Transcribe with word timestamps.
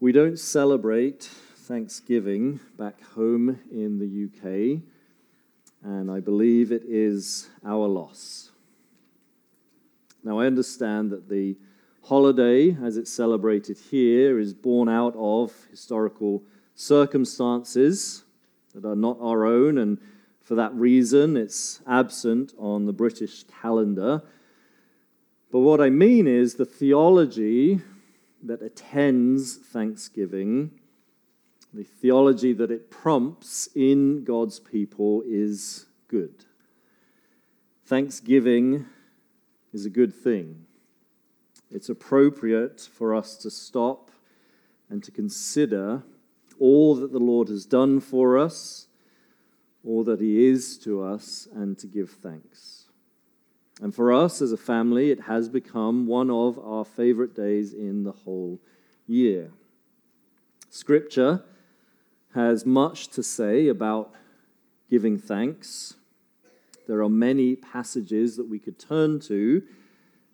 We 0.00 0.12
don't 0.12 0.38
celebrate 0.38 1.24
Thanksgiving 1.24 2.60
back 2.78 3.02
home 3.02 3.58
in 3.68 3.98
the 3.98 4.26
UK, 4.28 4.80
and 5.82 6.08
I 6.08 6.20
believe 6.20 6.70
it 6.70 6.84
is 6.86 7.48
our 7.66 7.88
loss. 7.88 8.52
Now, 10.22 10.38
I 10.38 10.46
understand 10.46 11.10
that 11.10 11.28
the 11.28 11.56
holiday, 12.04 12.76
as 12.80 12.96
it's 12.96 13.12
celebrated 13.12 13.76
here, 13.90 14.38
is 14.38 14.54
born 14.54 14.88
out 14.88 15.16
of 15.18 15.52
historical 15.68 16.44
circumstances 16.76 18.22
that 18.76 18.84
are 18.84 18.94
not 18.94 19.18
our 19.20 19.46
own, 19.46 19.78
and 19.78 19.98
for 20.44 20.54
that 20.54 20.72
reason, 20.74 21.36
it's 21.36 21.80
absent 21.88 22.54
on 22.56 22.86
the 22.86 22.92
British 22.92 23.42
calendar. 23.60 24.22
But 25.50 25.58
what 25.58 25.80
I 25.80 25.90
mean 25.90 26.28
is 26.28 26.54
the 26.54 26.64
theology 26.64 27.80
that 28.42 28.62
attends 28.62 29.56
Thanksgiving, 29.56 30.70
the 31.72 31.84
theology 31.84 32.52
that 32.52 32.70
it 32.70 32.90
prompts 32.90 33.68
in 33.74 34.24
God's 34.24 34.58
people 34.60 35.22
is 35.26 35.86
good. 36.08 36.44
Thanksgiving 37.84 38.86
is 39.72 39.84
a 39.84 39.90
good 39.90 40.14
thing. 40.14 40.66
It's 41.70 41.88
appropriate 41.88 42.80
for 42.80 43.14
us 43.14 43.36
to 43.38 43.50
stop 43.50 44.10
and 44.88 45.02
to 45.04 45.10
consider 45.10 46.02
all 46.58 46.94
that 46.96 47.12
the 47.12 47.18
Lord 47.18 47.48
has 47.48 47.66
done 47.66 48.00
for 48.00 48.38
us, 48.38 48.86
all 49.84 50.02
that 50.04 50.20
He 50.20 50.46
is 50.46 50.78
to 50.78 51.02
us, 51.02 51.46
and 51.54 51.78
to 51.78 51.86
give 51.86 52.10
thanks. 52.10 52.77
And 53.80 53.94
for 53.94 54.12
us 54.12 54.42
as 54.42 54.52
a 54.52 54.56
family, 54.56 55.10
it 55.10 55.20
has 55.22 55.48
become 55.48 56.06
one 56.06 56.30
of 56.30 56.58
our 56.58 56.84
favorite 56.84 57.34
days 57.34 57.72
in 57.72 58.02
the 58.02 58.12
whole 58.12 58.60
year. 59.06 59.50
Scripture 60.70 61.44
has 62.34 62.66
much 62.66 63.08
to 63.08 63.22
say 63.22 63.68
about 63.68 64.12
giving 64.90 65.18
thanks. 65.18 65.94
There 66.86 67.02
are 67.02 67.08
many 67.08 67.56
passages 67.56 68.36
that 68.36 68.48
we 68.48 68.58
could 68.58 68.78
turn 68.78 69.20
to 69.20 69.62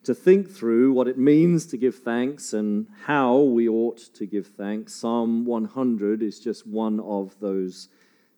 to 0.04 0.14
think 0.14 0.50
through 0.50 0.92
what 0.92 1.08
it 1.08 1.16
means 1.16 1.66
to 1.66 1.78
give 1.78 1.96
thanks 1.96 2.52
and 2.52 2.86
how 3.04 3.38
we 3.38 3.66
ought 3.66 3.96
to 3.96 4.26
give 4.26 4.46
thanks. 4.46 4.94
Psalm 4.94 5.46
100 5.46 6.22
is 6.22 6.38
just 6.38 6.66
one 6.66 7.00
of 7.00 7.38
those 7.40 7.88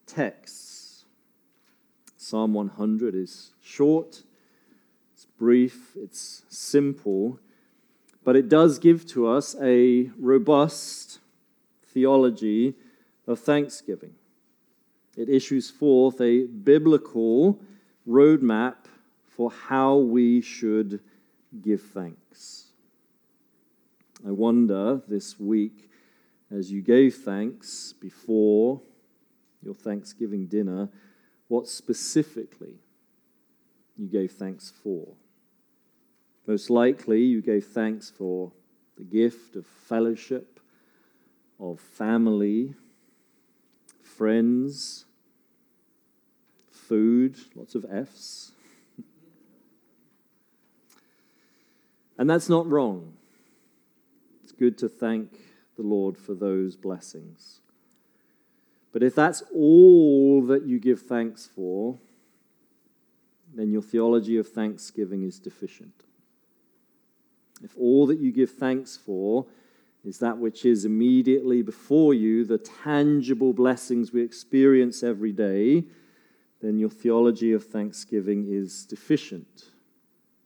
texts. 0.06 1.04
Psalm 2.16 2.54
100 2.54 3.14
is 3.14 3.52
short, 3.60 4.22
brief, 5.38 5.96
it's 5.96 6.42
simple, 6.48 7.38
but 8.24 8.36
it 8.36 8.48
does 8.48 8.78
give 8.78 9.06
to 9.06 9.26
us 9.26 9.54
a 9.60 10.10
robust 10.18 11.18
theology 11.84 12.74
of 13.26 13.38
thanksgiving. 13.40 14.14
It 15.16 15.28
issues 15.28 15.70
forth 15.70 16.20
a 16.20 16.44
biblical 16.44 17.58
roadmap 18.06 18.76
for 19.26 19.50
how 19.50 19.96
we 19.96 20.40
should 20.40 21.00
give 21.62 21.82
thanks. 21.82 22.66
I 24.26 24.30
wonder 24.30 25.00
this 25.08 25.38
week, 25.38 25.90
as 26.50 26.72
you 26.72 26.80
gave 26.80 27.14
thanks 27.16 27.94
before 28.00 28.80
your 29.62 29.74
Thanksgiving 29.74 30.46
dinner, 30.46 30.88
what 31.48 31.68
specifically 31.68 32.74
you 33.96 34.06
gave 34.06 34.32
thanks 34.32 34.72
for. 34.82 35.06
Most 36.46 36.70
likely, 36.70 37.22
you 37.22 37.42
gave 37.42 37.66
thanks 37.66 38.08
for 38.08 38.52
the 38.96 39.02
gift 39.02 39.56
of 39.56 39.66
fellowship, 39.66 40.60
of 41.58 41.80
family, 41.80 42.74
friends, 44.02 45.06
food, 46.70 47.36
lots 47.54 47.74
of 47.74 47.84
F's 47.90 48.52
And 52.18 52.30
that's 52.30 52.48
not 52.48 52.66
wrong. 52.68 53.14
It's 54.42 54.52
good 54.52 54.78
to 54.78 54.88
thank 54.88 55.32
the 55.76 55.82
Lord 55.82 56.16
for 56.16 56.34
those 56.34 56.76
blessings. 56.76 57.60
But 58.92 59.02
if 59.02 59.14
that's 59.14 59.42
all 59.54 60.46
that 60.46 60.64
you 60.64 60.78
give 60.78 61.02
thanks 61.02 61.46
for, 61.46 61.98
then 63.54 63.70
your 63.70 63.82
theology 63.82 64.38
of 64.38 64.48
thanksgiving 64.48 65.22
is 65.22 65.38
deficient. 65.38 65.95
If 67.62 67.76
all 67.76 68.06
that 68.06 68.18
you 68.18 68.32
give 68.32 68.50
thanks 68.50 68.96
for 68.96 69.46
is 70.04 70.18
that 70.18 70.38
which 70.38 70.64
is 70.64 70.84
immediately 70.84 71.62
before 71.62 72.14
you, 72.14 72.44
the 72.44 72.58
tangible 72.58 73.52
blessings 73.52 74.12
we 74.12 74.22
experience 74.22 75.02
every 75.02 75.32
day, 75.32 75.84
then 76.62 76.78
your 76.78 76.90
theology 76.90 77.52
of 77.52 77.64
thanksgiving 77.64 78.46
is 78.48 78.84
deficient. 78.84 79.64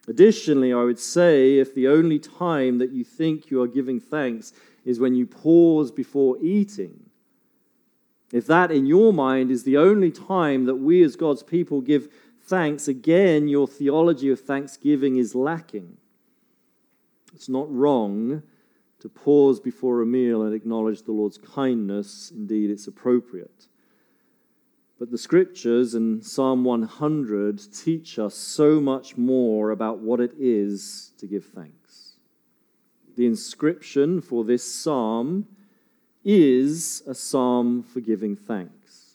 Additionally, 0.08 0.72
I 0.72 0.82
would 0.82 0.98
say 0.98 1.58
if 1.58 1.74
the 1.74 1.88
only 1.88 2.18
time 2.18 2.78
that 2.78 2.90
you 2.90 3.04
think 3.04 3.50
you 3.50 3.62
are 3.62 3.68
giving 3.68 4.00
thanks 4.00 4.52
is 4.84 4.98
when 4.98 5.14
you 5.14 5.26
pause 5.26 5.92
before 5.92 6.36
eating, 6.40 7.10
if 8.32 8.46
that 8.46 8.70
in 8.70 8.86
your 8.86 9.12
mind 9.12 9.50
is 9.50 9.64
the 9.64 9.76
only 9.76 10.10
time 10.10 10.64
that 10.64 10.76
we 10.76 11.02
as 11.02 11.16
God's 11.16 11.42
people 11.42 11.80
give 11.80 12.08
thanks, 12.42 12.88
again, 12.88 13.46
your 13.46 13.68
theology 13.68 14.30
of 14.30 14.40
thanksgiving 14.40 15.16
is 15.16 15.34
lacking. 15.34 15.96
It's 17.40 17.48
not 17.48 17.74
wrong 17.74 18.42
to 18.98 19.08
pause 19.08 19.60
before 19.60 20.02
a 20.02 20.06
meal 20.06 20.42
and 20.42 20.54
acknowledge 20.54 21.04
the 21.04 21.12
Lord's 21.12 21.38
kindness. 21.38 22.30
Indeed, 22.36 22.68
it's 22.68 22.86
appropriate. 22.86 23.66
But 24.98 25.10
the 25.10 25.16
scriptures 25.16 25.94
and 25.94 26.22
Psalm 26.22 26.64
100 26.64 27.72
teach 27.72 28.18
us 28.18 28.34
so 28.34 28.78
much 28.78 29.16
more 29.16 29.70
about 29.70 30.00
what 30.00 30.20
it 30.20 30.34
is 30.38 31.12
to 31.16 31.26
give 31.26 31.46
thanks. 31.46 32.16
The 33.16 33.24
inscription 33.24 34.20
for 34.20 34.44
this 34.44 34.62
psalm 34.62 35.46
is 36.22 37.02
a 37.06 37.14
psalm 37.14 37.82
for 37.82 38.00
giving 38.00 38.36
thanks. 38.36 39.14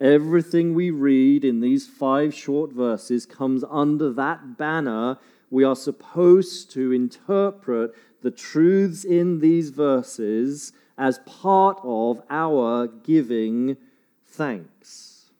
Everything 0.00 0.74
we 0.74 0.92
read 0.92 1.44
in 1.44 1.58
these 1.58 1.88
five 1.88 2.32
short 2.32 2.72
verses 2.72 3.26
comes 3.26 3.64
under 3.68 4.12
that 4.12 4.56
banner. 4.56 5.18
We 5.52 5.64
are 5.64 5.76
supposed 5.76 6.70
to 6.70 6.92
interpret 6.92 7.94
the 8.22 8.30
truths 8.30 9.04
in 9.04 9.40
these 9.40 9.68
verses 9.68 10.72
as 10.96 11.18
part 11.26 11.78
of 11.84 12.22
our 12.30 12.86
giving 12.86 13.76
thanks. 14.24 15.30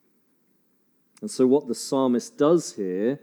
And 1.22 1.30
so, 1.30 1.46
what 1.46 1.66
the 1.66 1.74
psalmist 1.74 2.36
does 2.36 2.74
here 2.74 3.20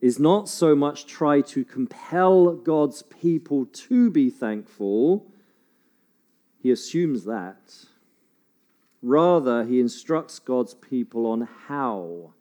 is 0.00 0.18
not 0.18 0.48
so 0.48 0.74
much 0.74 1.04
try 1.04 1.42
to 1.42 1.62
compel 1.62 2.54
God's 2.54 3.02
people 3.02 3.66
to 3.66 4.10
be 4.10 4.30
thankful, 4.30 5.30
he 6.58 6.70
assumes 6.70 7.24
that. 7.26 7.84
Rather, 9.02 9.64
he 9.64 9.78
instructs 9.78 10.38
God's 10.38 10.72
people 10.72 11.26
on 11.26 11.46
how 11.68 12.32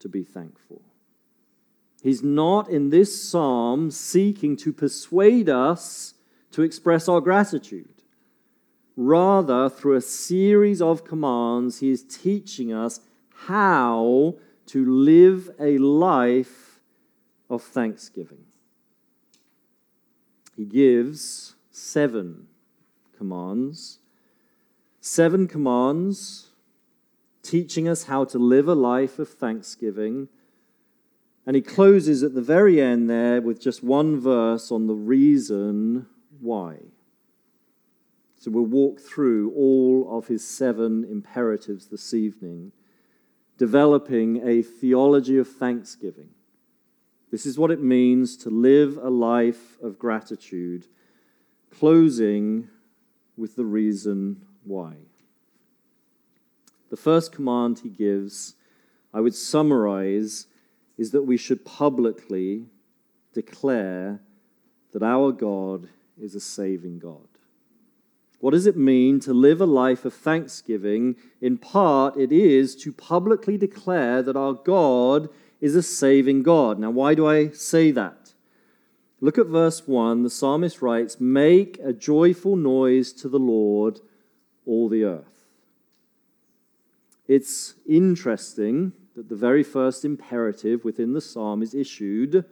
to 0.00 0.10
be 0.10 0.24
thankful. 0.24 0.82
He's 2.02 2.22
not 2.22 2.68
in 2.68 2.90
this 2.90 3.28
psalm 3.28 3.90
seeking 3.90 4.56
to 4.58 4.72
persuade 4.72 5.48
us 5.48 6.14
to 6.52 6.62
express 6.62 7.08
our 7.08 7.20
gratitude. 7.20 8.02
Rather, 8.96 9.68
through 9.68 9.94
a 9.94 10.00
series 10.00 10.82
of 10.82 11.04
commands, 11.04 11.80
he 11.80 11.90
is 11.90 12.02
teaching 12.02 12.72
us 12.72 13.00
how 13.46 14.34
to 14.66 14.84
live 14.84 15.50
a 15.60 15.78
life 15.78 16.80
of 17.48 17.62
thanksgiving. 17.62 18.44
He 20.56 20.64
gives 20.64 21.54
seven 21.70 22.48
commands. 23.16 23.98
Seven 25.00 25.46
commands 25.46 26.48
teaching 27.42 27.88
us 27.88 28.04
how 28.04 28.24
to 28.24 28.38
live 28.38 28.68
a 28.68 28.74
life 28.74 29.18
of 29.18 29.28
thanksgiving. 29.28 30.28
And 31.48 31.56
he 31.56 31.62
closes 31.62 32.22
at 32.22 32.34
the 32.34 32.42
very 32.42 32.78
end 32.78 33.08
there 33.08 33.40
with 33.40 33.58
just 33.58 33.82
one 33.82 34.20
verse 34.20 34.70
on 34.70 34.86
the 34.86 34.94
reason 34.94 36.06
why. 36.40 36.76
So 38.38 38.50
we'll 38.50 38.66
walk 38.66 39.00
through 39.00 39.52
all 39.52 40.18
of 40.18 40.26
his 40.26 40.46
seven 40.46 41.06
imperatives 41.10 41.86
this 41.86 42.12
evening, 42.12 42.72
developing 43.56 44.46
a 44.46 44.60
theology 44.60 45.38
of 45.38 45.48
thanksgiving. 45.48 46.28
This 47.30 47.46
is 47.46 47.58
what 47.58 47.70
it 47.70 47.80
means 47.80 48.36
to 48.36 48.50
live 48.50 48.98
a 48.98 49.08
life 49.08 49.78
of 49.82 49.98
gratitude, 49.98 50.84
closing 51.70 52.68
with 53.38 53.56
the 53.56 53.64
reason 53.64 54.44
why. 54.64 54.96
The 56.90 56.98
first 56.98 57.32
command 57.32 57.78
he 57.78 57.88
gives, 57.88 58.54
I 59.14 59.22
would 59.22 59.34
summarize, 59.34 60.46
is 60.98 61.12
that 61.12 61.22
we 61.22 61.36
should 61.36 61.64
publicly 61.64 62.66
declare 63.32 64.20
that 64.92 65.02
our 65.02 65.32
God 65.32 65.88
is 66.20 66.34
a 66.34 66.40
saving 66.40 66.98
God. 66.98 67.28
What 68.40 68.50
does 68.52 68.66
it 68.66 68.76
mean 68.76 69.20
to 69.20 69.32
live 69.32 69.60
a 69.60 69.66
life 69.66 70.04
of 70.04 70.14
thanksgiving? 70.14 71.16
In 71.40 71.56
part, 71.56 72.16
it 72.16 72.32
is 72.32 72.76
to 72.76 72.92
publicly 72.92 73.56
declare 73.56 74.22
that 74.22 74.36
our 74.36 74.52
God 74.52 75.28
is 75.60 75.74
a 75.74 75.82
saving 75.82 76.42
God. 76.42 76.78
Now, 76.78 76.90
why 76.90 77.14
do 77.14 77.26
I 77.26 77.50
say 77.50 77.90
that? 77.92 78.34
Look 79.20 79.38
at 79.38 79.46
verse 79.46 79.86
1. 79.86 80.22
The 80.22 80.30
psalmist 80.30 80.80
writes, 80.80 81.18
Make 81.18 81.78
a 81.82 81.92
joyful 81.92 82.54
noise 82.54 83.12
to 83.14 83.28
the 83.28 83.40
Lord, 83.40 84.00
all 84.64 84.88
the 84.88 85.02
earth. 85.04 85.46
It's 87.26 87.74
interesting 87.86 88.92
that 89.18 89.28
the 89.28 89.34
very 89.34 89.64
first 89.64 90.04
imperative 90.04 90.84
within 90.84 91.12
the 91.12 91.20
psalm 91.20 91.60
is 91.60 91.74
issued 91.74 92.44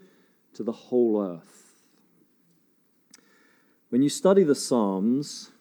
to 0.52 0.64
the 0.64 0.72
whole 0.72 1.22
earth. 1.22 1.84
When 3.90 4.02
you 4.02 4.08
study 4.08 4.42
the 4.42 4.56
Psalms, 4.56 5.52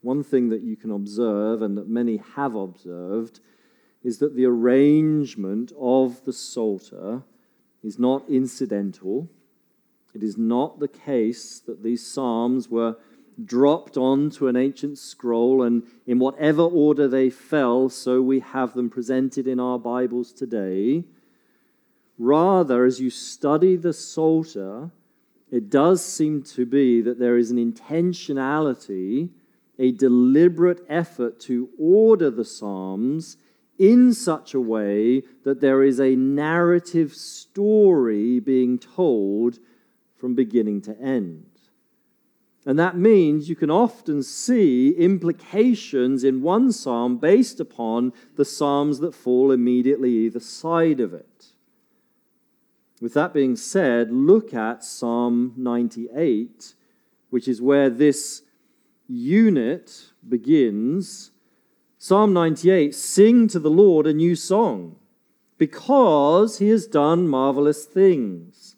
one 0.00 0.22
thing 0.22 0.48
that 0.50 0.62
you 0.62 0.76
can 0.76 0.92
observe 0.92 1.60
and 1.60 1.76
that 1.76 1.88
many 1.88 2.18
have 2.36 2.54
observed 2.54 3.40
is 4.04 4.18
that 4.18 4.36
the 4.36 4.44
arrangement 4.44 5.72
of 5.76 6.24
the 6.24 6.32
Psalter 6.32 7.24
is 7.82 7.98
not 7.98 8.22
incidental. 8.28 9.28
It 10.14 10.22
is 10.22 10.38
not 10.38 10.78
the 10.78 10.86
case 10.86 11.58
that 11.66 11.82
these 11.82 12.06
Psalms 12.06 12.68
were 12.68 12.96
dropped 13.44 13.96
onto 13.96 14.46
an 14.48 14.56
ancient 14.56 14.98
scroll 14.98 15.62
and 15.62 15.82
in 16.06 16.18
whatever 16.18 16.62
order 16.62 17.08
they 17.08 17.30
fell, 17.30 17.88
so 17.88 18.20
we 18.20 18.40
have 18.40 18.74
them 18.74 18.90
presented 18.90 19.46
in 19.46 19.60
our 19.60 19.78
Bibles 19.78 20.32
today. 20.32 21.04
Rather, 22.18 22.84
as 22.84 23.00
you 23.00 23.10
study 23.10 23.76
the 23.76 23.92
Psalter, 23.92 24.90
it 25.50 25.70
does 25.70 26.04
seem 26.04 26.42
to 26.42 26.66
be 26.66 27.00
that 27.00 27.18
there 27.18 27.36
is 27.36 27.50
an 27.50 27.56
intentionality 27.56 29.30
a 29.80 29.90
deliberate 29.92 30.84
effort 30.90 31.40
to 31.40 31.70
order 31.78 32.30
the 32.30 32.44
Psalms 32.44 33.38
in 33.78 34.12
such 34.12 34.52
a 34.52 34.60
way 34.60 35.22
that 35.42 35.62
there 35.62 35.82
is 35.82 35.98
a 35.98 36.14
narrative 36.14 37.14
story 37.14 38.38
being 38.38 38.78
told 38.78 39.58
from 40.18 40.34
beginning 40.34 40.82
to 40.82 40.96
end. 41.00 41.49
And 42.70 42.78
that 42.78 42.96
means 42.96 43.48
you 43.48 43.56
can 43.56 43.68
often 43.68 44.22
see 44.22 44.90
implications 44.90 46.22
in 46.22 46.40
one 46.40 46.70
psalm 46.70 47.16
based 47.16 47.58
upon 47.58 48.12
the 48.36 48.44
psalms 48.44 49.00
that 49.00 49.12
fall 49.12 49.50
immediately 49.50 50.10
either 50.10 50.38
side 50.38 51.00
of 51.00 51.12
it. 51.12 51.46
With 53.00 53.12
that 53.14 53.34
being 53.34 53.56
said, 53.56 54.12
look 54.12 54.54
at 54.54 54.84
Psalm 54.84 55.52
98, 55.56 56.76
which 57.30 57.48
is 57.48 57.60
where 57.60 57.90
this 57.90 58.42
unit 59.08 60.12
begins 60.28 61.32
Psalm 61.98 62.32
98 62.32 62.94
Sing 62.94 63.48
to 63.48 63.58
the 63.58 63.68
Lord 63.68 64.06
a 64.06 64.14
new 64.14 64.36
song, 64.36 64.94
because 65.58 66.58
he 66.58 66.68
has 66.68 66.86
done 66.86 67.26
marvelous 67.26 67.84
things. 67.84 68.76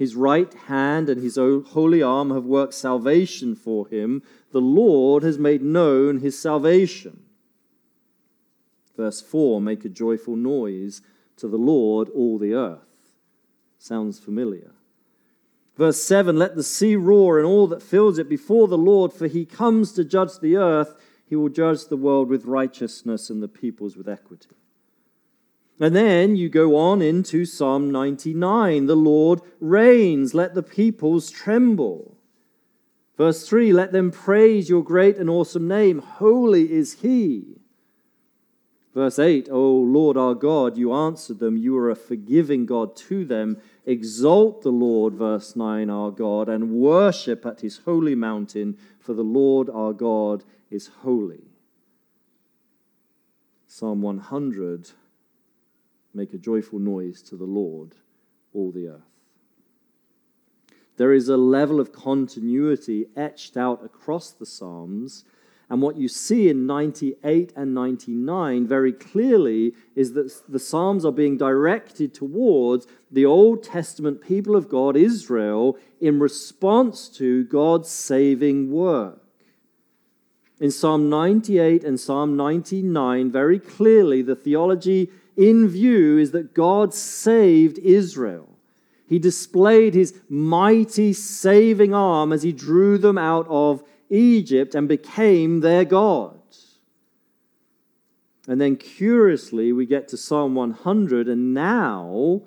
His 0.00 0.16
right 0.16 0.54
hand 0.54 1.10
and 1.10 1.22
his 1.22 1.36
holy 1.36 2.02
arm 2.02 2.30
have 2.30 2.46
worked 2.46 2.72
salvation 2.72 3.54
for 3.54 3.86
him. 3.86 4.22
The 4.50 4.58
Lord 4.58 5.22
has 5.22 5.38
made 5.38 5.60
known 5.60 6.20
his 6.20 6.38
salvation. 6.38 7.24
Verse 8.96 9.20
4 9.20 9.60
Make 9.60 9.84
a 9.84 9.90
joyful 9.90 10.36
noise 10.36 11.02
to 11.36 11.48
the 11.48 11.58
Lord, 11.58 12.08
all 12.08 12.38
the 12.38 12.54
earth. 12.54 13.10
Sounds 13.78 14.18
familiar. 14.18 14.72
Verse 15.76 16.02
7 16.02 16.34
Let 16.34 16.56
the 16.56 16.62
sea 16.62 16.96
roar 16.96 17.36
and 17.36 17.46
all 17.46 17.66
that 17.66 17.82
fills 17.82 18.16
it 18.16 18.26
before 18.26 18.68
the 18.68 18.78
Lord, 18.78 19.12
for 19.12 19.26
he 19.26 19.44
comes 19.44 19.92
to 19.92 20.02
judge 20.02 20.38
the 20.40 20.56
earth. 20.56 20.94
He 21.26 21.36
will 21.36 21.50
judge 21.50 21.88
the 21.88 21.98
world 21.98 22.30
with 22.30 22.46
righteousness 22.46 23.28
and 23.28 23.42
the 23.42 23.48
peoples 23.48 23.98
with 23.98 24.08
equity. 24.08 24.56
And 25.80 25.96
then 25.96 26.36
you 26.36 26.48
go 26.48 26.76
on 26.76 27.00
into 27.00 27.44
Psalm 27.44 27.90
99 27.90 28.86
The 28.86 28.94
Lord 28.94 29.40
reigns, 29.58 30.34
let 30.34 30.54
the 30.54 30.62
peoples 30.62 31.30
tremble. 31.30 32.16
Verse 33.16 33.48
3 33.48 33.72
Let 33.72 33.90
them 33.92 34.10
praise 34.10 34.68
your 34.68 34.84
great 34.84 35.16
and 35.16 35.28
awesome 35.28 35.66
name. 35.66 35.98
Holy 35.98 36.70
is 36.70 37.00
he. 37.00 37.56
Verse 38.94 39.18
8 39.18 39.48
O 39.50 39.72
Lord 39.72 40.16
our 40.16 40.34
God, 40.34 40.76
you 40.76 40.92
answered 40.92 41.38
them. 41.38 41.56
You 41.56 41.76
are 41.78 41.90
a 41.90 41.96
forgiving 41.96 42.66
God 42.66 42.94
to 42.96 43.24
them 43.24 43.56
Exalt 43.86 44.62
the 44.62 44.70
Lord, 44.70 45.14
verse 45.14 45.56
9, 45.56 45.88
our 45.88 46.10
God, 46.10 46.48
and 46.48 46.70
worship 46.70 47.46
at 47.46 47.60
his 47.60 47.78
holy 47.78 48.14
mountain, 48.14 48.76
for 49.00 49.14
the 49.14 49.24
Lord 49.24 49.70
our 49.70 49.92
God 49.92 50.44
is 50.70 50.88
holy. 51.02 51.44
Psalm 53.66 54.02
100 54.02 54.92
Make 56.12 56.34
a 56.34 56.38
joyful 56.38 56.78
noise 56.78 57.22
to 57.22 57.36
the 57.36 57.44
Lord, 57.44 57.94
all 58.52 58.70
the 58.70 58.88
earth. 58.88 59.00
There 60.96 61.12
is 61.12 61.28
a 61.28 61.36
level 61.36 61.80
of 61.80 61.92
continuity 61.92 63.06
etched 63.16 63.56
out 63.56 63.84
across 63.84 64.30
the 64.30 64.46
Psalms 64.46 65.24
and 65.70 65.80
what 65.80 65.96
you 65.96 66.08
see 66.08 66.48
in 66.48 66.66
98 66.66 67.52
and 67.54 67.72
99 67.72 68.66
very 68.66 68.92
clearly 68.92 69.72
is 69.94 70.14
that 70.14 70.32
the 70.48 70.58
Psalms 70.58 71.04
are 71.04 71.12
being 71.12 71.36
directed 71.36 72.12
towards 72.12 72.88
the 73.08 73.24
Old 73.24 73.62
Testament 73.62 74.20
people 74.20 74.56
of 74.56 74.68
God, 74.68 74.96
Israel, 74.96 75.78
in 76.00 76.18
response 76.18 77.08
to 77.10 77.44
God's 77.44 77.88
saving 77.88 78.72
work. 78.72 79.22
In 80.58 80.72
Psalm 80.72 81.08
98 81.08 81.84
and 81.84 82.00
Psalm 82.00 82.36
99, 82.36 83.30
very 83.30 83.60
clearly, 83.60 84.22
the 84.22 84.34
theology 84.34 85.08
in 85.36 85.68
view 85.68 86.18
is 86.18 86.32
that 86.32 86.54
God 86.54 86.94
saved 86.94 87.78
Israel. 87.78 88.48
He 89.06 89.18
displayed 89.18 89.94
his 89.94 90.14
mighty 90.28 91.12
saving 91.12 91.92
arm 91.94 92.32
as 92.32 92.42
he 92.42 92.52
drew 92.52 92.96
them 92.98 93.18
out 93.18 93.46
of 93.48 93.82
Egypt 94.08 94.74
and 94.74 94.88
became 94.88 95.60
their 95.60 95.84
God. 95.84 96.40
And 98.50 98.60
then 98.60 98.76
curiously, 98.76 99.72
we 99.72 99.86
get 99.86 100.08
to 100.08 100.16
Psalm 100.16 100.56
100, 100.56 101.28
and 101.28 101.54
now 101.54 102.42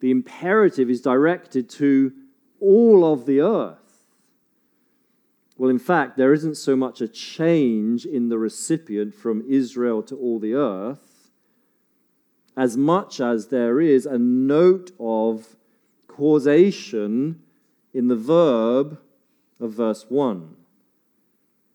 the 0.00 0.10
imperative 0.10 0.90
is 0.90 1.00
directed 1.00 1.68
to 1.70 2.12
all 2.60 3.12
of 3.12 3.26
the 3.26 3.40
earth. 3.40 4.02
Well, 5.56 5.70
in 5.70 5.78
fact, 5.78 6.16
there 6.16 6.32
isn't 6.32 6.56
so 6.56 6.74
much 6.74 7.00
a 7.00 7.06
change 7.06 8.04
in 8.04 8.28
the 8.28 8.38
recipient 8.38 9.14
from 9.14 9.44
Israel 9.48 10.02
to 10.04 10.16
all 10.16 10.40
the 10.40 10.54
earth, 10.54 11.13
as 12.56 12.76
much 12.76 13.20
as 13.20 13.48
there 13.48 13.80
is 13.80 14.06
a 14.06 14.18
note 14.18 14.92
of 15.00 15.56
causation 16.06 17.42
in 17.92 18.08
the 18.08 18.16
verb 18.16 18.98
of 19.60 19.72
verse 19.72 20.06
1. 20.08 20.56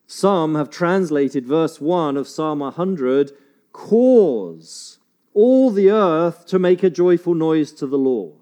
Some 0.07 0.55
have 0.55 0.69
translated 0.69 1.45
verse 1.45 1.79
1 1.79 2.17
of 2.17 2.27
Psalm 2.27 2.59
100 2.59 3.31
cause 3.71 4.99
all 5.33 5.69
the 5.69 5.91
earth 5.91 6.45
to 6.47 6.59
make 6.59 6.83
a 6.83 6.89
joyful 6.89 7.35
noise 7.35 7.71
to 7.73 7.85
the 7.85 7.97
Lord. 7.97 8.33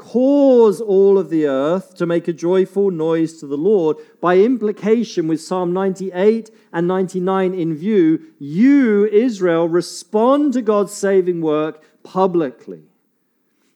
Cause 0.00 0.80
all 0.80 1.18
of 1.18 1.28
the 1.28 1.46
earth 1.46 1.94
to 1.96 2.06
make 2.06 2.26
a 2.26 2.32
joyful 2.32 2.90
noise 2.90 3.34
to 3.34 3.46
the 3.46 3.58
Lord. 3.58 3.98
By 4.18 4.38
implication, 4.38 5.28
with 5.28 5.42
Psalm 5.42 5.74
98 5.74 6.50
and 6.72 6.88
99 6.88 7.52
in 7.52 7.74
view, 7.76 8.32
you, 8.38 9.04
Israel, 9.08 9.68
respond 9.68 10.54
to 10.54 10.62
God's 10.62 10.94
saving 10.94 11.42
work 11.42 11.84
publicly. 12.02 12.84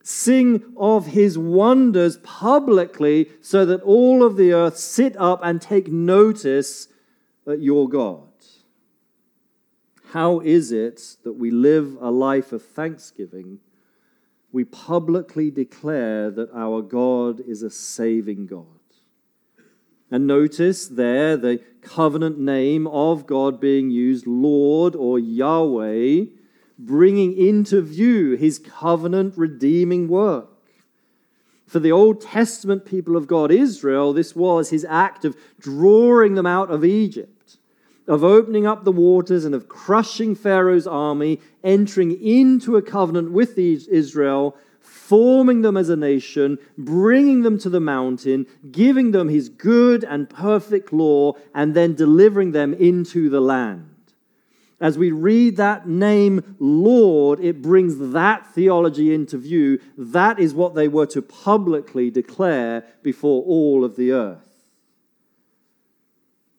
Sing 0.02 0.64
of 0.78 1.08
his 1.08 1.36
wonders 1.36 2.16
publicly 2.22 3.28
so 3.42 3.66
that 3.66 3.82
all 3.82 4.24
of 4.24 4.36
the 4.36 4.54
earth 4.54 4.78
sit 4.78 5.14
up 5.18 5.40
and 5.44 5.60
take 5.60 5.88
notice 5.88 6.88
at 7.46 7.60
your 7.60 7.86
God. 7.86 8.28
How 10.12 10.40
is 10.40 10.72
it 10.72 11.16
that 11.22 11.34
we 11.34 11.50
live 11.50 11.98
a 12.00 12.10
life 12.10 12.50
of 12.52 12.64
thanksgiving? 12.64 13.58
We 14.54 14.64
publicly 14.64 15.50
declare 15.50 16.30
that 16.30 16.48
our 16.54 16.80
God 16.80 17.40
is 17.40 17.64
a 17.64 17.70
saving 17.70 18.46
God. 18.46 18.66
And 20.12 20.28
notice 20.28 20.86
there 20.86 21.36
the 21.36 21.60
covenant 21.82 22.38
name 22.38 22.86
of 22.86 23.26
God 23.26 23.60
being 23.60 23.90
used, 23.90 24.28
Lord 24.28 24.94
or 24.94 25.18
Yahweh 25.18 26.26
bringing 26.78 27.36
into 27.36 27.82
view 27.82 28.36
his 28.36 28.60
covenant 28.60 29.34
redeeming 29.36 30.06
work. 30.06 30.48
For 31.66 31.80
the 31.80 31.90
Old 31.90 32.20
Testament 32.20 32.84
people 32.84 33.16
of 33.16 33.26
God, 33.26 33.50
Israel, 33.50 34.12
this 34.12 34.36
was 34.36 34.70
his 34.70 34.86
act 34.88 35.24
of 35.24 35.36
drawing 35.58 36.34
them 36.34 36.46
out 36.46 36.70
of 36.70 36.84
Egypt, 36.84 37.33
of 38.06 38.22
opening 38.22 38.66
up 38.66 38.84
the 38.84 38.92
waters 38.92 39.44
and 39.44 39.54
of 39.54 39.68
crushing 39.68 40.34
Pharaoh's 40.34 40.86
army, 40.86 41.40
entering 41.62 42.12
into 42.22 42.76
a 42.76 42.82
covenant 42.82 43.32
with 43.32 43.58
Israel 43.58 44.56
forming 44.84 45.62
them 45.62 45.76
as 45.76 45.88
a 45.88 45.96
nation, 45.96 46.58
bringing 46.78 47.42
them 47.42 47.58
to 47.58 47.68
the 47.68 47.80
mountain, 47.80 48.46
giving 48.70 49.10
them 49.10 49.28
his 49.28 49.48
good 49.48 50.04
and 50.04 50.30
perfect 50.30 50.92
law, 50.92 51.32
and 51.54 51.74
then 51.74 51.94
delivering 51.94 52.52
them 52.52 52.72
into 52.74 53.28
the 53.28 53.40
land. 53.40 53.90
As 54.80 54.98
we 54.98 55.10
read 55.10 55.56
that 55.56 55.88
name, 55.88 56.56
Lord, 56.58 57.40
it 57.40 57.62
brings 57.62 58.12
that 58.12 58.46
theology 58.54 59.14
into 59.14 59.38
view. 59.38 59.78
That 59.96 60.38
is 60.38 60.54
what 60.54 60.74
they 60.74 60.88
were 60.88 61.06
to 61.06 61.22
publicly 61.22 62.10
declare 62.10 62.84
before 63.02 63.42
all 63.44 63.84
of 63.84 63.96
the 63.96 64.12
earth. 64.12 64.64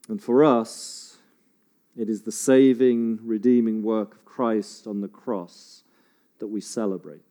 And 0.08 0.22
for 0.22 0.44
us, 0.44 1.05
it 1.98 2.10
is 2.10 2.24
the 2.24 2.32
saving, 2.32 3.20
redeeming 3.24 3.82
work 3.84 4.16
of 4.16 4.25
Christ 4.25 4.88
on 4.88 5.02
the 5.02 5.08
cross 5.08 5.84
that 6.40 6.48
we 6.48 6.62
celebrate. 6.62 7.22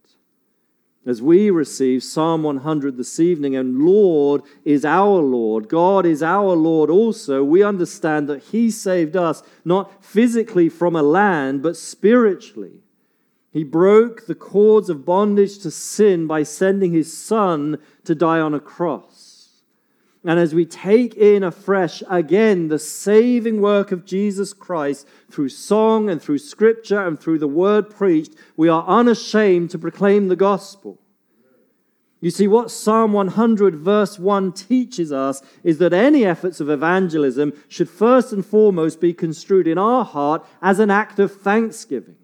As 1.06 1.20
we 1.20 1.50
receive 1.50 2.02
Psalm 2.02 2.42
100 2.42 2.96
this 2.96 3.20
evening, 3.20 3.54
and 3.54 3.84
Lord 3.84 4.40
is 4.64 4.86
our 4.86 5.20
Lord, 5.20 5.68
God 5.68 6.06
is 6.06 6.22
our 6.22 6.54
Lord 6.54 6.88
also, 6.88 7.44
we 7.44 7.62
understand 7.62 8.26
that 8.28 8.44
He 8.44 8.70
saved 8.70 9.14
us 9.14 9.42
not 9.66 10.02
physically 10.02 10.70
from 10.70 10.96
a 10.96 11.02
land, 11.02 11.62
but 11.62 11.76
spiritually. 11.76 12.80
He 13.52 13.64
broke 13.64 14.26
the 14.26 14.34
cords 14.34 14.88
of 14.88 15.04
bondage 15.04 15.58
to 15.58 15.70
sin 15.70 16.26
by 16.26 16.42
sending 16.42 16.92
His 16.92 17.16
Son 17.16 17.78
to 18.04 18.14
die 18.14 18.40
on 18.40 18.54
a 18.54 18.60
cross. 18.60 19.23
And 20.24 20.40
as 20.40 20.54
we 20.54 20.64
take 20.64 21.14
in 21.14 21.42
afresh 21.42 22.02
again 22.08 22.68
the 22.68 22.78
saving 22.78 23.60
work 23.60 23.92
of 23.92 24.06
Jesus 24.06 24.54
Christ 24.54 25.06
through 25.30 25.50
song 25.50 26.08
and 26.08 26.20
through 26.20 26.38
scripture 26.38 27.06
and 27.06 27.20
through 27.20 27.38
the 27.38 27.48
word 27.48 27.90
preached, 27.90 28.34
we 28.56 28.68
are 28.68 28.86
unashamed 28.86 29.70
to 29.70 29.78
proclaim 29.78 30.28
the 30.28 30.36
gospel. 30.36 30.98
You 32.22 32.30
see, 32.30 32.48
what 32.48 32.70
Psalm 32.70 33.12
100, 33.12 33.76
verse 33.76 34.18
1 34.18 34.52
teaches 34.54 35.12
us 35.12 35.42
is 35.62 35.76
that 35.76 35.92
any 35.92 36.24
efforts 36.24 36.58
of 36.58 36.70
evangelism 36.70 37.52
should 37.68 37.90
first 37.90 38.32
and 38.32 38.44
foremost 38.44 38.98
be 38.98 39.12
construed 39.12 39.66
in 39.66 39.76
our 39.76 40.06
heart 40.06 40.46
as 40.62 40.78
an 40.78 40.90
act 40.90 41.18
of 41.18 41.38
thanksgiving 41.38 42.16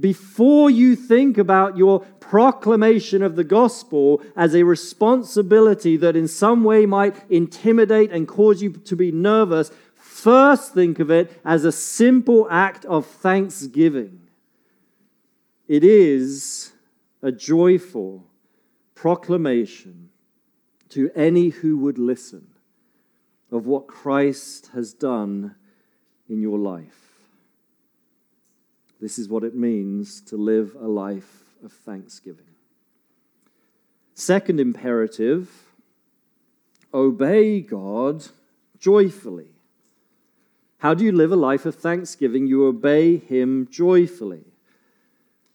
before 0.00 0.70
you 0.70 0.94
think 0.94 1.38
about 1.38 1.76
your 1.76 2.00
proclamation 2.20 3.22
of 3.22 3.36
the 3.36 3.44
gospel 3.44 4.22
as 4.36 4.54
a 4.54 4.62
responsibility 4.62 5.96
that 5.96 6.16
in 6.16 6.28
some 6.28 6.64
way 6.64 6.86
might 6.86 7.22
intimidate 7.30 8.10
and 8.12 8.28
cause 8.28 8.62
you 8.62 8.70
to 8.70 8.96
be 8.96 9.10
nervous, 9.10 9.70
first 9.94 10.74
think 10.74 10.98
of 10.98 11.10
it 11.10 11.40
as 11.44 11.64
a 11.64 11.72
simple 11.72 12.46
act 12.50 12.84
of 12.84 13.06
thanksgiving. 13.06 14.20
It 15.66 15.84
is 15.84 16.72
a 17.22 17.32
joyful 17.32 18.24
proclamation 18.94 20.10
to 20.90 21.10
any 21.14 21.50
who 21.50 21.76
would 21.78 21.98
listen 21.98 22.48
of 23.50 23.66
what 23.66 23.86
Christ 23.86 24.70
has 24.74 24.92
done 24.92 25.54
in 26.28 26.40
your 26.40 26.58
life. 26.58 27.07
This 29.00 29.18
is 29.18 29.28
what 29.28 29.44
it 29.44 29.54
means 29.54 30.20
to 30.22 30.36
live 30.36 30.76
a 30.80 30.88
life 30.88 31.54
of 31.64 31.72
thanksgiving. 31.72 32.44
Second 34.14 34.58
imperative 34.58 35.48
obey 36.92 37.60
God 37.60 38.26
joyfully. 38.78 39.50
How 40.78 40.94
do 40.94 41.04
you 41.04 41.12
live 41.12 41.32
a 41.32 41.36
life 41.36 41.66
of 41.66 41.74
thanksgiving? 41.74 42.46
You 42.46 42.66
obey 42.66 43.16
Him 43.16 43.68
joyfully. 43.70 44.44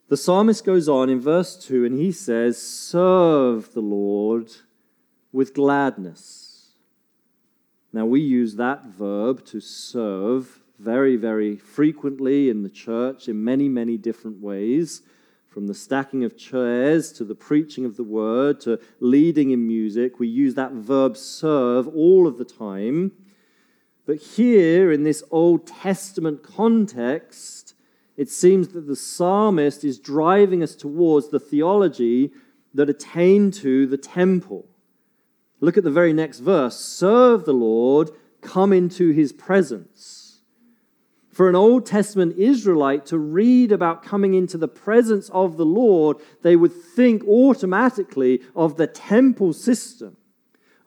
The 0.10 0.18
psalmist 0.18 0.64
goes 0.66 0.88
on 0.88 1.10
in 1.10 1.20
verse 1.20 1.56
2 1.56 1.86
and 1.86 1.98
he 1.98 2.12
says, 2.12 2.62
Serve 2.62 3.74
the 3.74 3.82
Lord 3.82 4.52
with 5.32 5.54
gladness. 5.54 6.68
Now 7.92 8.06
we 8.06 8.22
use 8.22 8.56
that 8.56 8.86
verb 8.86 9.46
to 9.48 9.60
serve 9.60 10.63
very, 10.80 11.16
very 11.16 11.56
frequently 11.56 12.50
in 12.50 12.64
the 12.64 12.70
church 12.70 13.28
in 13.28 13.44
many, 13.44 13.70
many 13.70 13.98
different 13.98 14.42
ways. 14.42 15.02
From 15.48 15.68
the 15.68 15.76
stacking 15.76 16.24
of 16.24 16.36
chairs 16.36 17.12
to 17.14 17.24
the 17.24 17.36
preaching 17.36 17.86
of 17.86 17.96
the 17.96 18.04
word 18.04 18.60
to 18.62 18.80
leading 19.00 19.52
in 19.52 19.68
music, 19.68 20.20
we 20.20 20.28
use 20.28 20.56
that 20.56 20.72
verb 20.72 21.16
serve 21.16 21.88
all 21.88 22.26
of 22.26 22.38
the 22.38 22.46
time. 22.46 23.12
But 24.06 24.18
here, 24.18 24.92
in 24.92 25.04
this 25.04 25.24
Old 25.32 25.68
Testament 25.68 26.44
context, 26.44 27.76
it 28.18 28.30
seems 28.30 28.70
that 28.70 28.88
the 28.88 28.96
psalmist 28.96 29.84
is 29.84 30.00
driving 30.00 30.62
us 30.64 30.76
towards 30.76 31.30
the 31.30 31.40
theology 31.40 32.32
that 32.74 32.90
attained 32.90 33.54
to 33.54 33.86
the 33.86 33.98
temple. 33.98 34.66
Look 35.60 35.78
at 35.78 35.84
the 35.84 35.92
very 35.92 36.14
next 36.14 36.40
verse 36.40 36.78
serve 36.78 37.46
the 37.46 37.54
Lord, 37.54 38.10
come 38.42 38.74
into 38.74 39.12
his 39.12 39.32
presence. 39.32 40.23
For 41.34 41.50
an 41.50 41.56
Old 41.56 41.88
Testament 41.88 42.38
Israelite 42.38 43.08
to 43.08 43.18
read 43.18 43.72
about 43.72 44.04
coming 44.04 44.36
into 44.36 44.56
the 44.56 44.68
presence 44.68 45.30
of 45.30 45.58
the 45.58 45.66
Lord, 45.66 46.18
they 46.44 46.56
would 46.56 46.72
think 46.72 47.24
automatically 47.28 48.40
of 48.56 48.78
the 48.78 48.86
temple 48.86 49.52
system 49.52 50.16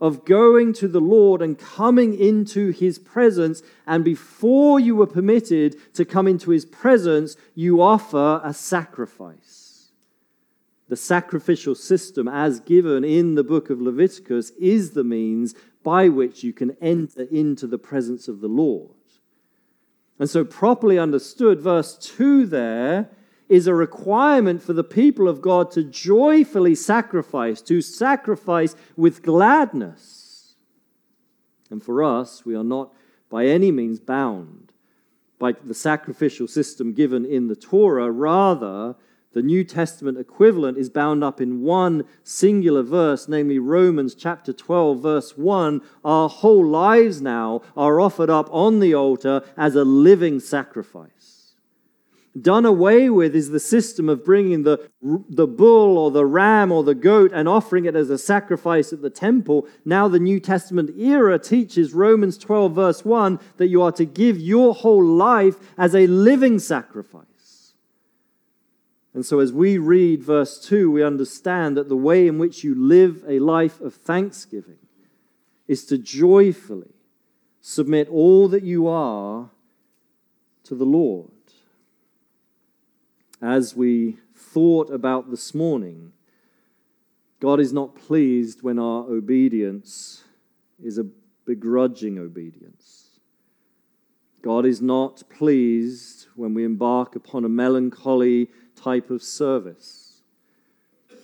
of 0.00 0.24
going 0.24 0.72
to 0.74 0.86
the 0.86 1.00
Lord 1.00 1.42
and 1.42 1.58
coming 1.58 2.16
into 2.16 2.70
his 2.70 2.96
presence. 2.96 3.62
And 3.88 4.04
before 4.04 4.78
you 4.78 4.94
were 4.94 5.08
permitted 5.08 5.76
to 5.94 6.04
come 6.04 6.28
into 6.28 6.50
his 6.50 6.64
presence, 6.64 7.36
you 7.56 7.82
offer 7.82 8.40
a 8.44 8.54
sacrifice. 8.54 9.90
The 10.88 10.96
sacrificial 10.96 11.74
system, 11.74 12.28
as 12.28 12.60
given 12.60 13.02
in 13.02 13.34
the 13.34 13.42
book 13.42 13.68
of 13.68 13.80
Leviticus, 13.80 14.50
is 14.60 14.92
the 14.92 15.02
means 15.02 15.56
by 15.82 16.08
which 16.08 16.44
you 16.44 16.52
can 16.52 16.76
enter 16.80 17.22
into 17.22 17.66
the 17.66 17.78
presence 17.78 18.28
of 18.28 18.40
the 18.40 18.48
Lord. 18.48 18.95
And 20.18 20.30
so, 20.30 20.44
properly 20.44 20.99
understood, 20.99 21.61
verse 21.61 21.96
2 21.99 22.46
there 22.46 23.11
is 23.49 23.66
a 23.66 23.75
requirement 23.75 24.62
for 24.62 24.73
the 24.73 24.85
people 24.85 25.28
of 25.28 25.40
God 25.40 25.70
to 25.73 25.85
joyfully 25.85 26.75
sacrifice, 26.75 27.61
to 27.62 27.80
sacrifice 27.80 28.75
with 28.96 29.23
gladness. 29.23 30.54
And 31.70 31.82
for 31.82 32.02
us, 32.02 32.44
we 32.44 32.56
are 32.56 32.64
not 32.64 32.92
by 33.28 33.46
any 33.46 33.70
means 33.70 34.00
bound 34.00 34.73
by 35.38 35.52
the 35.52 35.75
sacrificial 35.75 36.49
system 36.49 36.92
given 36.92 37.25
in 37.25 37.49
the 37.49 37.56
Torah. 37.56 38.11
Rather, 38.11 38.96
the 39.36 39.42
New 39.42 39.64
Testament 39.64 40.16
equivalent 40.16 40.78
is 40.78 40.88
bound 40.88 41.22
up 41.22 41.42
in 41.42 41.60
one 41.60 42.04
singular 42.24 42.82
verse, 42.82 43.28
namely 43.28 43.58
Romans 43.58 44.14
chapter 44.14 44.50
12, 44.50 45.02
verse 45.02 45.36
1. 45.36 45.82
Our 46.06 46.30
whole 46.30 46.64
lives 46.64 47.20
now 47.20 47.60
are 47.76 48.00
offered 48.00 48.30
up 48.30 48.48
on 48.50 48.80
the 48.80 48.94
altar 48.94 49.42
as 49.54 49.74
a 49.74 49.84
living 49.84 50.40
sacrifice. 50.40 51.52
Done 52.40 52.64
away 52.64 53.10
with 53.10 53.36
is 53.36 53.50
the 53.50 53.60
system 53.60 54.08
of 54.08 54.24
bringing 54.24 54.62
the, 54.62 54.88
the 55.02 55.46
bull 55.46 55.98
or 55.98 56.10
the 56.10 56.24
ram 56.24 56.72
or 56.72 56.82
the 56.82 56.94
goat 56.94 57.30
and 57.34 57.46
offering 57.46 57.84
it 57.84 57.94
as 57.94 58.08
a 58.08 58.16
sacrifice 58.16 58.90
at 58.90 59.02
the 59.02 59.10
temple. 59.10 59.68
Now, 59.84 60.08
the 60.08 60.18
New 60.18 60.40
Testament 60.40 60.98
era 60.98 61.38
teaches 61.38 61.92
Romans 61.92 62.38
12, 62.38 62.72
verse 62.72 63.04
1, 63.04 63.38
that 63.58 63.68
you 63.68 63.82
are 63.82 63.92
to 63.92 64.06
give 64.06 64.38
your 64.38 64.72
whole 64.72 65.04
life 65.04 65.56
as 65.76 65.94
a 65.94 66.06
living 66.06 66.58
sacrifice. 66.58 67.35
And 69.16 69.25
so, 69.25 69.38
as 69.40 69.50
we 69.50 69.78
read 69.78 70.23
verse 70.23 70.61
2, 70.61 70.90
we 70.90 71.02
understand 71.02 71.75
that 71.78 71.88
the 71.88 71.96
way 71.96 72.26
in 72.26 72.37
which 72.37 72.62
you 72.62 72.75
live 72.75 73.25
a 73.26 73.38
life 73.38 73.80
of 73.80 73.94
thanksgiving 73.94 74.76
is 75.66 75.87
to 75.87 75.96
joyfully 75.96 76.92
submit 77.62 78.11
all 78.11 78.46
that 78.49 78.62
you 78.62 78.87
are 78.87 79.49
to 80.64 80.75
the 80.75 80.85
Lord. 80.85 81.30
As 83.40 83.75
we 83.75 84.18
thought 84.35 84.90
about 84.90 85.30
this 85.30 85.54
morning, 85.54 86.12
God 87.40 87.58
is 87.58 87.73
not 87.73 87.96
pleased 87.96 88.61
when 88.61 88.78
our 88.78 89.04
obedience 89.04 90.25
is 90.78 90.99
a 90.99 91.06
begrudging 91.46 92.18
obedience. 92.18 93.18
God 94.42 94.66
is 94.66 94.82
not 94.82 95.23
pleased 95.30 96.26
when 96.35 96.52
we 96.52 96.64
embark 96.64 97.16
upon 97.16 97.46
a 97.46 97.49
melancholy 97.49 98.50
type 98.76 99.11
of 99.11 99.23
service. 99.23 100.23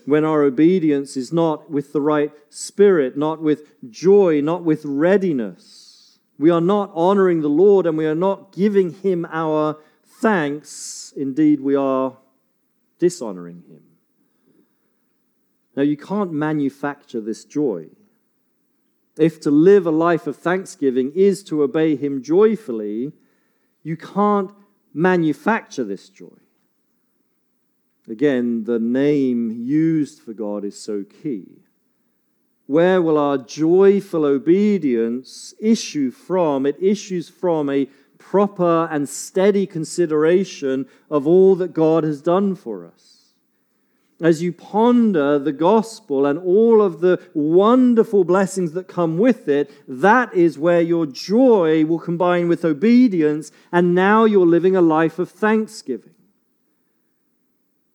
When 0.04 0.24
our 0.24 0.42
obedience 0.42 1.16
is 1.16 1.32
not 1.32 1.70
with 1.70 1.92
the 1.92 2.00
right 2.00 2.32
spirit, 2.50 3.16
not 3.16 3.40
with 3.40 3.74
joy, 3.88 4.40
not 4.40 4.64
with 4.64 4.84
readiness, 4.84 6.18
we 6.38 6.50
are 6.50 6.60
not 6.60 6.90
honoring 6.94 7.40
the 7.40 7.48
Lord 7.48 7.86
and 7.86 7.96
we 7.96 8.06
are 8.06 8.16
not 8.16 8.52
giving 8.52 8.92
Him 8.94 9.26
our 9.30 9.78
thanks. 10.04 11.12
Indeed, 11.16 11.60
we 11.60 11.76
are 11.76 12.16
dishonoring 12.98 13.62
Him. 13.68 13.82
Now, 15.76 15.82
you 15.82 15.96
can't 15.96 16.32
manufacture 16.32 17.20
this 17.20 17.44
joy. 17.44 17.86
If 19.16 19.40
to 19.42 19.50
live 19.50 19.86
a 19.86 19.90
life 19.90 20.26
of 20.26 20.36
thanksgiving 20.36 21.12
is 21.14 21.44
to 21.44 21.62
obey 21.62 21.96
Him 21.96 22.22
joyfully, 22.22 23.12
you 23.82 23.96
can't 23.96 24.50
manufacture 24.94 25.84
this 25.84 26.08
joy. 26.08 26.38
Again, 28.08 28.64
the 28.64 28.78
name 28.78 29.50
used 29.50 30.20
for 30.20 30.32
God 30.32 30.64
is 30.64 30.78
so 30.78 31.04
key. 31.04 31.62
Where 32.66 33.02
will 33.02 33.18
our 33.18 33.38
joyful 33.38 34.24
obedience 34.24 35.54
issue 35.60 36.10
from? 36.10 36.66
It 36.66 36.76
issues 36.80 37.28
from 37.28 37.68
a 37.68 37.86
proper 38.18 38.88
and 38.90 39.08
steady 39.08 39.66
consideration 39.66 40.86
of 41.10 41.26
all 41.26 41.54
that 41.56 41.72
God 41.72 42.04
has 42.04 42.22
done 42.22 42.54
for 42.54 42.86
us 42.86 43.12
as 44.22 44.40
you 44.40 44.52
ponder 44.52 45.38
the 45.38 45.52
gospel 45.52 46.24
and 46.24 46.38
all 46.38 46.80
of 46.80 47.00
the 47.00 47.20
wonderful 47.34 48.22
blessings 48.22 48.72
that 48.72 48.86
come 48.86 49.18
with 49.18 49.48
it, 49.48 49.70
that 49.88 50.32
is 50.32 50.58
where 50.58 50.80
your 50.80 51.06
joy 51.06 51.84
will 51.84 51.98
combine 51.98 52.48
with 52.48 52.64
obedience, 52.64 53.50
and 53.72 53.94
now 53.94 54.24
you're 54.24 54.46
living 54.46 54.76
a 54.76 54.80
life 54.80 55.18
of 55.18 55.28
thanksgiving. 55.28 56.14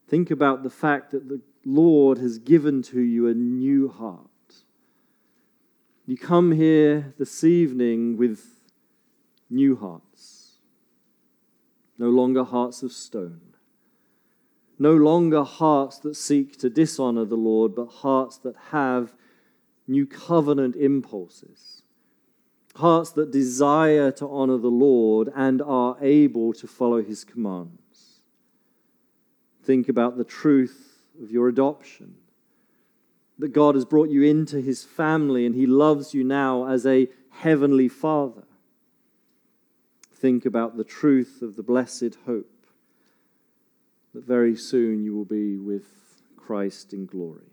Think 0.07 0.31
about 0.31 0.63
the 0.63 0.69
fact 0.69 1.11
that 1.11 1.27
the 1.27 1.41
Lord 1.65 2.17
has 2.17 2.37
given 2.37 2.81
to 2.83 3.01
you 3.01 3.27
a 3.27 3.33
new 3.33 3.89
heart. 3.89 4.27
You 6.05 6.17
come 6.17 6.53
here 6.53 7.13
this 7.17 7.43
evening 7.43 8.17
with 8.17 8.45
new 9.49 9.75
hearts, 9.75 10.59
no 11.97 12.09
longer 12.09 12.43
hearts 12.43 12.83
of 12.83 12.91
stone 12.93 13.47
no 14.79 14.93
longer 14.93 15.43
hearts 15.43 15.97
that 15.99 16.15
seek 16.15 16.57
to 16.59 16.69
dishonor 16.69 17.25
the 17.25 17.35
Lord, 17.35 17.75
but 17.75 17.87
hearts 17.87 18.37
that 18.39 18.55
have 18.71 19.13
new 19.87 20.05
covenant 20.05 20.75
impulses, 20.75 21.81
hearts 22.75 23.11
that 23.11 23.31
desire 23.31 24.11
to 24.11 24.27
honor 24.27 24.57
the 24.57 24.67
Lord 24.67 25.31
and 25.35 25.61
are 25.61 25.97
able 26.01 26.53
to 26.53 26.67
follow 26.67 27.01
his 27.01 27.23
commands. 27.23 27.76
Think 29.67 29.89
about 29.89 30.15
the 30.15 30.23
truth 30.23 31.01
of 31.21 31.29
your 31.29 31.49
adoption. 31.49 32.15
That 33.37 33.51
God 33.51 33.75
has 33.75 33.83
brought 33.83 34.07
you 34.07 34.23
into 34.23 34.61
his 34.61 34.85
family 34.85 35.45
and 35.45 35.53
he 35.53 35.65
loves 35.65 36.13
you 36.13 36.23
now 36.23 36.67
as 36.67 36.85
a 36.85 37.09
heavenly 37.31 37.89
father. 37.89 38.45
Think 40.15 40.45
about 40.45 40.77
the 40.77 40.85
truth 40.85 41.41
of 41.41 41.57
the 41.57 41.63
blessed 41.63 42.15
hope 42.25 42.65
that 44.13 44.23
very 44.23 44.55
soon 44.55 45.03
you 45.03 45.13
will 45.13 45.25
be 45.25 45.57
with 45.57 45.83
Christ 46.37 46.93
in 46.93 47.05
glory. 47.05 47.51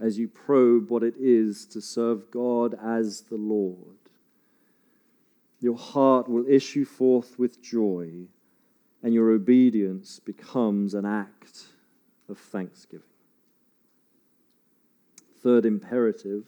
As 0.00 0.18
you 0.18 0.26
probe 0.26 0.88
what 0.88 1.02
it 1.02 1.16
is 1.20 1.66
to 1.66 1.82
serve 1.82 2.30
God 2.30 2.74
as 2.82 3.24
the 3.28 3.36
Lord, 3.36 3.76
your 5.60 5.76
heart 5.76 6.30
will 6.30 6.46
issue 6.48 6.86
forth 6.86 7.38
with 7.38 7.62
joy, 7.62 8.28
and 9.02 9.14
your 9.14 9.30
obedience 9.30 10.18
becomes 10.18 10.94
an 10.94 11.04
act 11.04 11.66
of 12.28 12.38
thanksgiving. 12.38 13.04
Third 15.42 15.64
imperative 15.64 16.44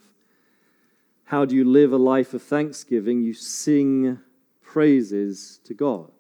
how 1.32 1.46
do 1.46 1.56
you 1.56 1.64
live 1.64 1.94
a 1.94 1.96
life 1.96 2.34
of 2.34 2.42
thanksgiving? 2.42 3.22
You 3.22 3.32
sing 3.32 4.18
praises 4.60 5.60
to 5.64 5.72
God. 5.72 6.10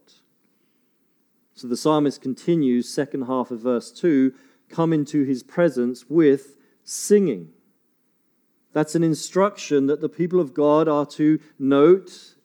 So 1.54 1.68
the 1.68 1.76
psalmist 1.76 2.22
continues, 2.22 2.88
second 2.88 3.26
half 3.26 3.50
of 3.50 3.60
verse 3.60 3.92
2 3.92 4.32
come 4.70 4.90
into 4.90 5.24
his 5.24 5.42
presence 5.42 6.06
with 6.08 6.56
singing. 6.82 7.50
That's 8.72 8.94
an 8.94 9.02
instruction 9.02 9.86
that 9.86 10.00
the 10.00 10.08
people 10.08 10.40
of 10.40 10.54
God 10.54 10.88
are 10.88 11.04
to 11.06 11.38
note 11.58 12.36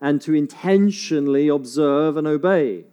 and 0.00 0.18
to 0.22 0.32
intentionally 0.32 1.48
observe 1.48 2.16
and 2.16 2.26
obey. 2.26 2.84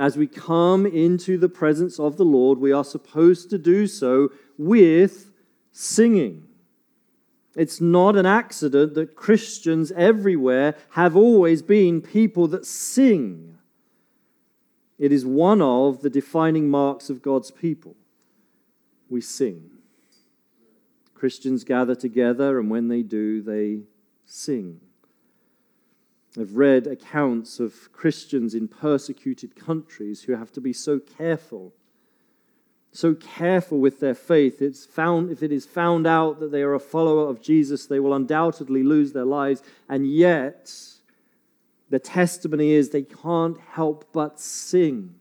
As 0.00 0.16
we 0.16 0.26
come 0.26 0.86
into 0.86 1.36
the 1.36 1.50
presence 1.50 2.00
of 2.00 2.16
the 2.16 2.24
Lord, 2.24 2.58
we 2.58 2.72
are 2.72 2.84
supposed 2.84 3.50
to 3.50 3.58
do 3.58 3.86
so 3.86 4.30
with 4.56 5.30
singing. 5.72 6.44
It's 7.54 7.82
not 7.82 8.16
an 8.16 8.24
accident 8.24 8.94
that 8.94 9.14
Christians 9.14 9.92
everywhere 9.92 10.74
have 10.92 11.16
always 11.16 11.60
been 11.60 12.00
people 12.00 12.48
that 12.48 12.64
sing. 12.64 13.58
It 14.98 15.12
is 15.12 15.26
one 15.26 15.60
of 15.60 16.00
the 16.00 16.08
defining 16.08 16.70
marks 16.70 17.10
of 17.10 17.20
God's 17.20 17.50
people. 17.50 17.94
We 19.10 19.20
sing. 19.20 19.68
Christians 21.12 21.62
gather 21.62 21.94
together, 21.94 22.58
and 22.58 22.70
when 22.70 22.88
they 22.88 23.02
do, 23.02 23.42
they 23.42 23.82
sing. 24.24 24.80
I've 26.38 26.56
read 26.56 26.86
accounts 26.86 27.58
of 27.58 27.92
Christians 27.92 28.54
in 28.54 28.68
persecuted 28.68 29.56
countries 29.56 30.22
who 30.22 30.36
have 30.36 30.52
to 30.52 30.60
be 30.60 30.72
so 30.72 31.00
careful, 31.00 31.72
so 32.92 33.14
careful 33.14 33.80
with 33.80 33.98
their 33.98 34.14
faith. 34.14 34.62
It's 34.62 34.86
found, 34.86 35.30
if 35.30 35.42
it 35.42 35.50
is 35.50 35.66
found 35.66 36.06
out 36.06 36.38
that 36.38 36.52
they 36.52 36.62
are 36.62 36.74
a 36.74 36.80
follower 36.80 37.28
of 37.28 37.42
Jesus, 37.42 37.86
they 37.86 37.98
will 37.98 38.14
undoubtedly 38.14 38.84
lose 38.84 39.12
their 39.12 39.24
lives. 39.24 39.60
And 39.88 40.06
yet, 40.06 40.72
the 41.88 41.98
testimony 41.98 42.74
is 42.74 42.90
they 42.90 43.02
can't 43.02 43.58
help 43.72 44.12
but 44.12 44.38
sing, 44.38 45.16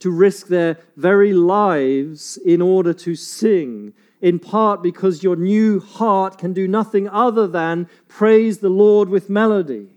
to 0.00 0.10
risk 0.10 0.48
their 0.48 0.78
very 0.96 1.32
lives 1.32 2.36
in 2.36 2.60
order 2.60 2.92
to 2.92 3.14
sing, 3.14 3.94
in 4.20 4.38
part 4.38 4.82
because 4.82 5.22
your 5.22 5.36
new 5.36 5.80
heart 5.80 6.36
can 6.36 6.52
do 6.52 6.68
nothing 6.68 7.08
other 7.08 7.46
than 7.46 7.88
praise 8.06 8.58
the 8.58 8.68
Lord 8.68 9.08
with 9.08 9.30
melody. 9.30 9.88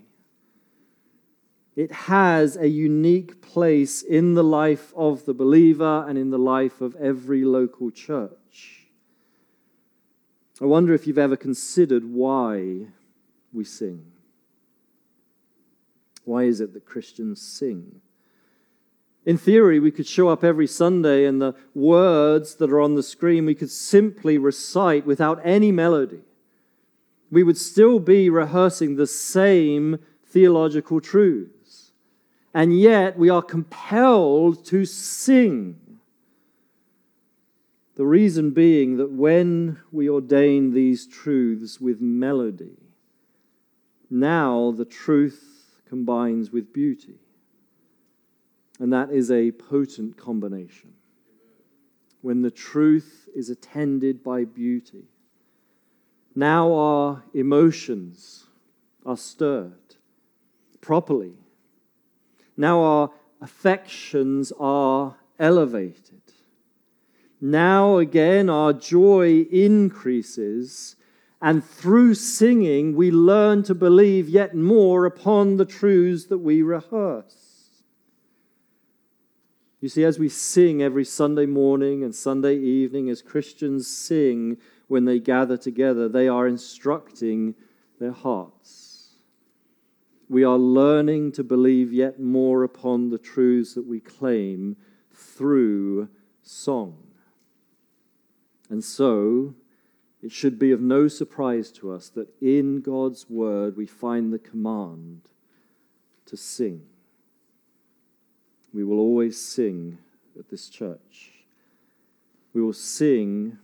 It 1.76 1.90
has 1.90 2.56
a 2.56 2.68
unique 2.68 3.42
place 3.42 4.02
in 4.02 4.34
the 4.34 4.44
life 4.44 4.92
of 4.96 5.24
the 5.24 5.34
believer 5.34 6.04
and 6.08 6.16
in 6.16 6.30
the 6.30 6.38
life 6.38 6.80
of 6.80 6.94
every 6.96 7.44
local 7.44 7.90
church. 7.90 8.86
I 10.60 10.66
wonder 10.66 10.94
if 10.94 11.06
you've 11.06 11.18
ever 11.18 11.36
considered 11.36 12.04
why 12.04 12.86
we 13.52 13.64
sing. 13.64 14.04
Why 16.24 16.44
is 16.44 16.60
it 16.60 16.72
that 16.74 16.86
Christians 16.86 17.42
sing? 17.42 18.00
In 19.26 19.36
theory, 19.36 19.80
we 19.80 19.90
could 19.90 20.06
show 20.06 20.28
up 20.28 20.44
every 20.44 20.66
Sunday 20.66 21.24
and 21.24 21.40
the 21.40 21.54
words 21.74 22.56
that 22.56 22.70
are 22.70 22.80
on 22.80 22.94
the 22.94 23.02
screen 23.02 23.46
we 23.46 23.54
could 23.54 23.70
simply 23.70 24.38
recite 24.38 25.06
without 25.06 25.40
any 25.42 25.72
melody. 25.72 26.20
We 27.30 27.42
would 27.42 27.58
still 27.58 27.98
be 27.98 28.30
rehearsing 28.30 28.96
the 28.96 29.06
same 29.06 29.98
theological 30.26 31.00
truths. 31.00 31.63
And 32.54 32.78
yet, 32.78 33.18
we 33.18 33.28
are 33.30 33.42
compelled 33.42 34.64
to 34.66 34.84
sing. 34.84 35.76
The 37.96 38.06
reason 38.06 38.50
being 38.50 38.96
that 38.98 39.10
when 39.10 39.80
we 39.90 40.08
ordain 40.08 40.72
these 40.72 41.06
truths 41.06 41.80
with 41.80 42.00
melody, 42.00 42.76
now 44.08 44.72
the 44.72 44.84
truth 44.84 45.80
combines 45.88 46.50
with 46.52 46.72
beauty. 46.72 47.18
And 48.78 48.92
that 48.92 49.10
is 49.10 49.30
a 49.30 49.52
potent 49.52 50.16
combination. 50.16 50.92
When 52.22 52.42
the 52.42 52.50
truth 52.50 53.28
is 53.34 53.50
attended 53.50 54.22
by 54.22 54.44
beauty, 54.44 55.04
now 56.34 56.72
our 56.72 57.22
emotions 57.34 58.46
are 59.04 59.16
stirred 59.16 59.96
properly. 60.80 61.34
Now 62.56 62.80
our 62.80 63.10
affections 63.40 64.52
are 64.58 65.16
elevated. 65.38 66.22
Now 67.40 67.98
again, 67.98 68.48
our 68.48 68.72
joy 68.72 69.46
increases 69.50 70.96
and 71.44 71.62
through 71.62 72.14
singing, 72.14 72.96
we 72.96 73.10
learn 73.10 73.64
to 73.64 73.74
believe 73.74 74.30
yet 74.30 74.54
more 74.54 75.04
upon 75.04 75.58
the 75.58 75.66
truths 75.66 76.24
that 76.28 76.38
we 76.38 76.62
rehearse. 76.62 77.68
You 79.82 79.90
see, 79.90 80.04
as 80.04 80.18
we 80.18 80.30
sing 80.30 80.82
every 80.82 81.04
Sunday 81.04 81.44
morning 81.44 82.02
and 82.02 82.14
Sunday 82.14 82.56
evening, 82.56 83.10
as 83.10 83.20
Christians 83.20 83.86
sing 83.86 84.56
when 84.88 85.04
they 85.04 85.18
gather 85.18 85.58
together, 85.58 86.08
they 86.08 86.28
are 86.28 86.48
instructing 86.48 87.54
their 88.00 88.12
hearts. 88.12 88.93
We 90.28 90.44
are 90.44 90.58
learning 90.58 91.32
to 91.32 91.44
believe 91.44 91.92
yet 91.92 92.20
more 92.20 92.62
upon 92.62 93.10
the 93.10 93.18
truths 93.18 93.74
that 93.74 93.86
we 93.86 94.00
claim 94.00 94.76
through 95.12 96.08
song. 96.42 96.96
And 98.70 98.82
so, 98.82 99.54
it 100.22 100.32
should 100.32 100.58
be 100.58 100.72
of 100.72 100.80
no 100.80 101.06
surprise 101.06 101.70
to 101.72 101.92
us 101.92 102.08
that 102.10 102.28
in 102.40 102.80
God's 102.80 103.28
word 103.28 103.76
we 103.76 103.86
find 103.86 104.32
the 104.32 104.38
command 104.38 105.20
to 106.26 106.36
sing. 106.36 106.82
We 108.72 108.84
will 108.84 108.98
always 108.98 109.40
sing 109.40 109.98
at 110.38 110.48
this 110.48 110.68
church. 110.68 111.44
We 112.54 112.62
will 112.62 112.72
sing, 112.72 113.58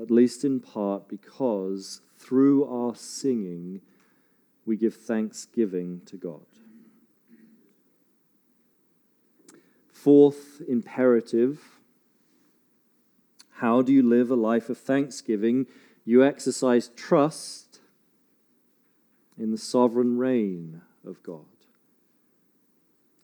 at 0.00 0.10
least 0.10 0.44
in 0.44 0.60
part, 0.60 1.08
because 1.08 2.00
through 2.16 2.64
our 2.64 2.94
singing 2.94 3.80
we 4.66 4.76
give 4.76 4.94
thanksgiving 4.94 6.02
to 6.06 6.16
God. 6.16 6.46
fourth 9.92 10.62
imperative 10.68 11.58
how 13.56 13.80
do 13.80 13.90
you 13.90 14.02
live 14.02 14.30
a 14.30 14.36
life 14.36 14.68
of 14.68 14.76
thanksgiving? 14.76 15.66
You 16.04 16.22
exercise 16.22 16.90
trust 16.94 17.80
in 19.38 19.50
the 19.50 19.58
sovereign 19.58 20.18
reign 20.18 20.82
of 21.06 21.22
God. 21.22 21.46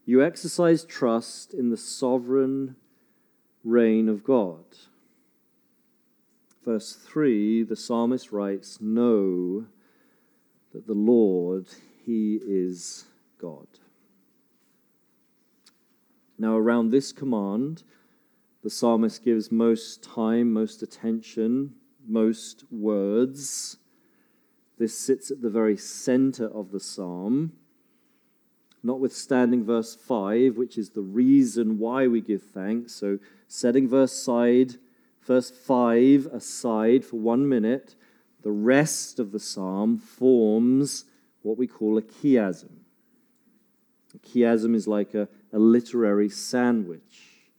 You 0.06 0.24
exercise 0.24 0.84
trust 0.84 1.52
in 1.52 1.68
the 1.68 1.76
sovereign 1.76 2.76
reign 3.62 4.08
of 4.08 4.24
God. 4.24 4.64
Verse 6.64 6.94
3, 6.94 7.64
the 7.64 7.76
psalmist 7.76 8.32
writes, 8.32 8.80
Know 8.80 9.66
that 10.72 10.86
the 10.86 10.94
Lord, 10.94 11.66
He 12.04 12.40
is 12.42 13.04
God. 13.38 13.66
Now, 16.38 16.56
around 16.56 16.90
this 16.90 17.12
command, 17.12 17.82
the 18.62 18.70
psalmist 18.70 19.24
gives 19.24 19.52
most 19.52 20.02
time, 20.02 20.52
most 20.52 20.82
attention, 20.82 21.74
most 22.06 22.64
words. 22.70 23.76
This 24.78 24.98
sits 24.98 25.30
at 25.30 25.42
the 25.42 25.50
very 25.50 25.76
center 25.76 26.46
of 26.46 26.72
the 26.72 26.80
psalm. 26.80 27.52
Notwithstanding 28.82 29.64
verse 29.64 29.94
5, 29.94 30.56
which 30.56 30.76
is 30.76 30.90
the 30.90 31.02
reason 31.02 31.78
why 31.78 32.08
we 32.08 32.20
give 32.20 32.42
thanks. 32.42 32.92
So, 32.92 33.18
setting 33.46 33.88
verse 33.88 34.12
side, 34.12 34.76
verse 35.22 35.50
5 35.50 36.26
aside 36.26 37.04
for 37.04 37.16
one 37.18 37.48
minute, 37.48 37.94
the 38.42 38.50
rest 38.50 39.18
of 39.18 39.32
the 39.32 39.40
psalm 39.40 39.98
forms 39.98 41.04
what 41.42 41.58
we 41.58 41.66
call 41.66 41.98
a 41.98 42.02
chiasm. 42.02 42.70
A 44.14 44.18
chiasm 44.18 44.74
is 44.74 44.86
like 44.86 45.14
a, 45.14 45.28
a 45.52 45.58
literary 45.58 46.28
sandwich. 46.28 47.50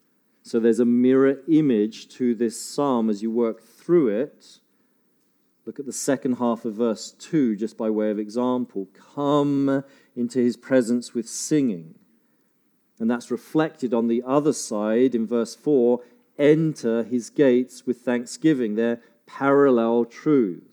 So 0.43 0.59
there's 0.59 0.79
a 0.79 0.85
mirror 0.85 1.37
image 1.49 2.09
to 2.09 2.35
this 2.35 2.61
psalm 2.61 3.09
as 3.09 3.21
you 3.21 3.31
work 3.31 3.63
through 3.63 4.09
it. 4.09 4.59
Look 5.65 5.79
at 5.79 5.85
the 5.85 5.93
second 5.93 6.33
half 6.33 6.65
of 6.65 6.75
verse 6.75 7.11
2, 7.11 7.55
just 7.55 7.77
by 7.77 7.89
way 7.89 8.11
of 8.11 8.19
example. 8.19 8.89
Come 9.15 9.83
into 10.15 10.39
his 10.39 10.57
presence 10.57 11.13
with 11.13 11.27
singing. 11.27 11.95
And 12.99 13.09
that's 13.09 13.31
reflected 13.31 13.93
on 13.93 14.07
the 14.07 14.21
other 14.25 14.53
side 14.53 15.15
in 15.15 15.25
verse 15.25 15.55
4 15.55 16.01
enter 16.37 17.03
his 17.03 17.29
gates 17.29 17.85
with 17.85 18.01
thanksgiving. 18.01 18.75
They're 18.75 19.01
parallel 19.25 20.05
truths. 20.05 20.72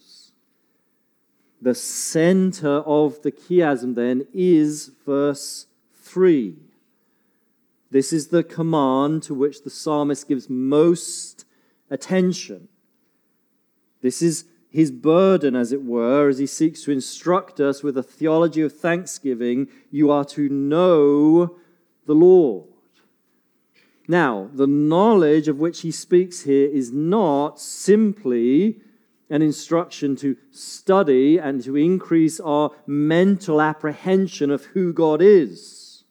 The 1.63 1.75
center 1.75 2.79
of 2.79 3.23
the 3.23 3.33
chiasm 3.33 3.95
then 3.95 4.27
is 4.33 4.93
verse 5.05 5.67
3. 5.95 6.57
This 7.91 8.13
is 8.13 8.29
the 8.29 8.45
command 8.45 9.23
to 9.25 9.35
which 9.35 9.63
the 9.63 9.71
psalmist 9.71 10.29
gives 10.29 10.49
most 10.49 11.45
attention. 11.91 12.69
This 14.01 14.23
is 14.23 14.45
his 14.71 14.93
burden, 14.93 15.57
as 15.57 15.73
it 15.73 15.83
were, 15.83 16.29
as 16.29 16.39
he 16.39 16.47
seeks 16.47 16.83
to 16.85 16.93
instruct 16.93 17.59
us 17.61 17.83
with 17.83 17.99
a 17.99 18.03
theology 18.03 18.63
of 18.63 18.73
thanksgiving. 18.79 19.69
You 19.91 20.11
are 20.13 20.25
to 20.27 20.49
know 20.49 21.57
the 22.07 22.15
Lord. 22.15 22.69
Now, 24.07 24.49
the 24.55 24.69
knowledge 24.69 25.49
of 25.49 25.59
which 25.59 25.81
he 25.81 25.91
speaks 25.91 26.43
here 26.43 26.69
is 26.69 26.93
not 26.93 27.61
simply 27.61 28.81
an 29.31 29.43
instruction 29.43 30.17
to 30.17 30.37
study 30.51 31.39
and 31.39 31.63
to 31.63 31.77
increase 31.77 32.41
our 32.41 32.73
mental 32.87 33.61
apprehension 33.63 34.51
of 34.51 34.65
who 34.67 34.93
God 34.93 35.23
is. 35.23 36.05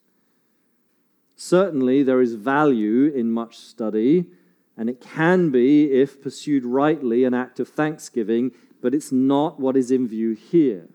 Certainly, 1.36 2.02
there 2.02 2.20
is 2.20 2.34
value 2.34 3.06
in 3.06 3.30
much 3.30 3.58
study, 3.58 4.26
and 4.76 4.88
it 4.88 5.00
can 5.00 5.50
be, 5.50 5.92
if 5.92 6.22
pursued 6.22 6.64
rightly, 6.64 7.24
an 7.24 7.34
act 7.34 7.60
of 7.60 7.68
thanksgiving, 7.68 8.52
but 8.80 8.94
it's 8.94 9.12
not 9.12 9.60
what 9.60 9.76
is 9.76 9.90
in 9.90 10.08
view 10.08 10.32
here. 10.32 10.88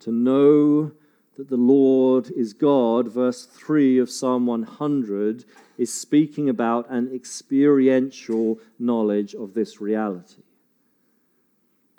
To 0.00 0.12
know 0.12 0.92
that 1.36 1.48
the 1.48 1.56
Lord 1.56 2.30
is 2.30 2.52
God, 2.52 3.08
verse 3.08 3.46
3 3.46 3.98
of 3.98 4.10
Psalm 4.10 4.46
100, 4.46 5.44
is 5.78 5.92
speaking 5.92 6.48
about 6.48 6.88
an 6.90 7.10
experiential 7.14 8.58
knowledge 8.78 9.34
of 9.34 9.54
this 9.54 9.80
reality. 9.80 10.42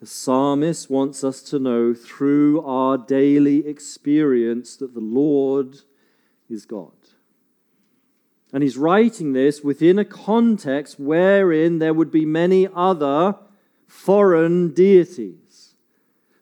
The 0.01 0.07
psalmist 0.07 0.89
wants 0.89 1.23
us 1.23 1.43
to 1.43 1.59
know 1.59 1.93
through 1.93 2.61
our 2.61 2.97
daily 2.97 3.67
experience 3.67 4.75
that 4.77 4.95
the 4.95 4.99
Lord 4.99 5.81
is 6.49 6.65
God. 6.65 6.91
And 8.51 8.63
he's 8.63 8.77
writing 8.77 9.33
this 9.33 9.61
within 9.61 9.99
a 9.99 10.03
context 10.03 10.99
wherein 10.99 11.77
there 11.77 11.93
would 11.93 12.09
be 12.09 12.25
many 12.25 12.67
other 12.73 13.35
foreign 13.85 14.73
deities. 14.73 15.37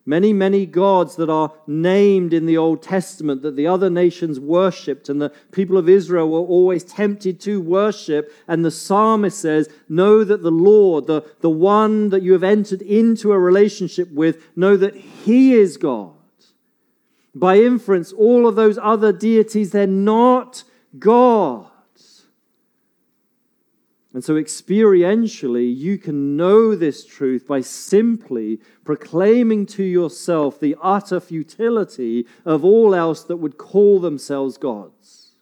Many, 0.05 0.33
many 0.33 0.65
gods 0.65 1.17
that 1.17 1.29
are 1.29 1.53
named 1.67 2.33
in 2.33 2.45
the 2.45 2.57
Old 2.57 2.81
Testament 2.81 3.41
that 3.43 3.55
the 3.55 3.67
other 3.67 3.89
nations 3.89 4.39
worshipped, 4.39 5.09
and 5.09 5.21
the 5.21 5.31
people 5.51 5.77
of 5.77 5.87
Israel 5.87 6.29
were 6.29 6.39
always 6.39 6.83
tempted 6.83 7.39
to 7.41 7.61
worship. 7.61 8.33
And 8.47 8.65
the 8.65 8.71
psalmist 8.71 9.39
says, 9.39 9.69
Know 9.87 10.23
that 10.23 10.41
the 10.41 10.51
Lord, 10.51 11.07
the, 11.07 11.23
the 11.41 11.49
one 11.49 12.09
that 12.09 12.23
you 12.23 12.33
have 12.33 12.43
entered 12.43 12.81
into 12.81 13.31
a 13.31 13.39
relationship 13.39 14.11
with, 14.11 14.43
know 14.55 14.77
that 14.77 14.95
He 14.95 15.53
is 15.53 15.77
God. 15.77 16.13
By 17.35 17.57
inference, 17.57 18.11
all 18.11 18.47
of 18.47 18.55
those 18.55 18.79
other 18.81 19.13
deities, 19.13 19.71
they're 19.71 19.85
not 19.85 20.63
gods. 20.97 21.68
And 24.13 24.23
so, 24.23 24.35
experientially, 24.35 25.75
you 25.75 25.99
can 25.99 26.35
know 26.35 26.73
this 26.73 27.05
truth 27.05 27.45
by 27.45 27.61
simply 27.61 28.59
proclaiming 28.83 29.67
to 29.67 29.83
yourself 29.83 30.59
the 30.59 30.75
utter 30.81 31.19
futility 31.19 32.25
of 32.43 32.65
all 32.65 32.95
else 32.95 33.23
that 33.23 33.37
would 33.37 33.59
call 33.59 33.99
themselves 33.99 34.57
gods. 34.57 35.33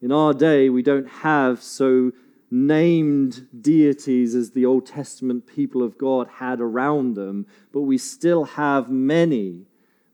In 0.00 0.12
our 0.12 0.32
day, 0.32 0.68
we 0.68 0.82
don't 0.82 1.08
have 1.08 1.60
so 1.60 2.12
named 2.52 3.48
deities 3.60 4.36
as 4.36 4.52
the 4.52 4.64
Old 4.64 4.86
Testament 4.86 5.46
people 5.46 5.82
of 5.82 5.98
God 5.98 6.28
had 6.28 6.60
around 6.60 7.14
them, 7.14 7.46
but 7.72 7.80
we 7.80 7.98
still 7.98 8.44
have 8.44 8.88
many 8.88 9.66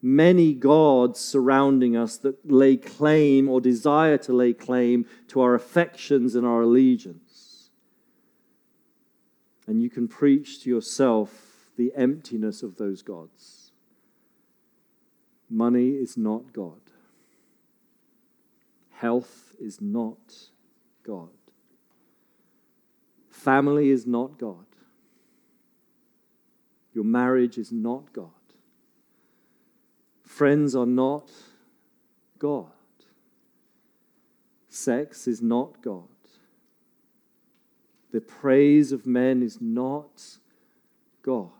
many 0.03 0.53
gods 0.53 1.21
surrounding 1.21 1.97
us 1.97 2.17
that 2.19 2.51
lay 2.51 2.77
claim 2.77 3.49
or 3.49 3.61
desire 3.61 4.19
to 4.19 4.33
lay 4.33 4.53
claim 4.53 5.07
to 5.29 5.41
our 5.41 5.55
affections 5.55 6.35
and 6.35 6.45
our 6.45 6.63
allegiance. 6.63 7.71
And 9.69 9.81
you 9.81 9.89
can 9.89 10.09
preach 10.09 10.63
to 10.65 10.71
yourself 10.71 11.71
the 11.77 11.93
emptiness 11.97 12.65
of 12.65 12.77
those 12.77 13.01
gods. 13.01 13.71
Money 15.49 15.91
is 15.91 16.17
not 16.17 16.53
God. 16.53 16.81
Health 18.91 19.55
is 19.61 19.81
not 19.81 20.49
God. 21.05 21.29
Family 23.31 23.91
is 23.91 24.07
not 24.07 24.39
God. 24.39 24.67
Your 26.95 27.05
marriage 27.05 27.57
is 27.59 27.73
not 27.73 28.13
God. 28.13 28.31
Friends 30.33 30.75
are 30.75 30.87
not 30.87 31.31
God. 32.39 32.71
Sex 34.71 35.29
is 35.29 35.43
not 35.43 35.83
God. 35.83 36.09
The 38.13 38.23
praise 38.23 38.93
of 38.93 39.07
men 39.07 39.43
is 39.43 39.61
not 39.61 40.39
God. 41.23 41.51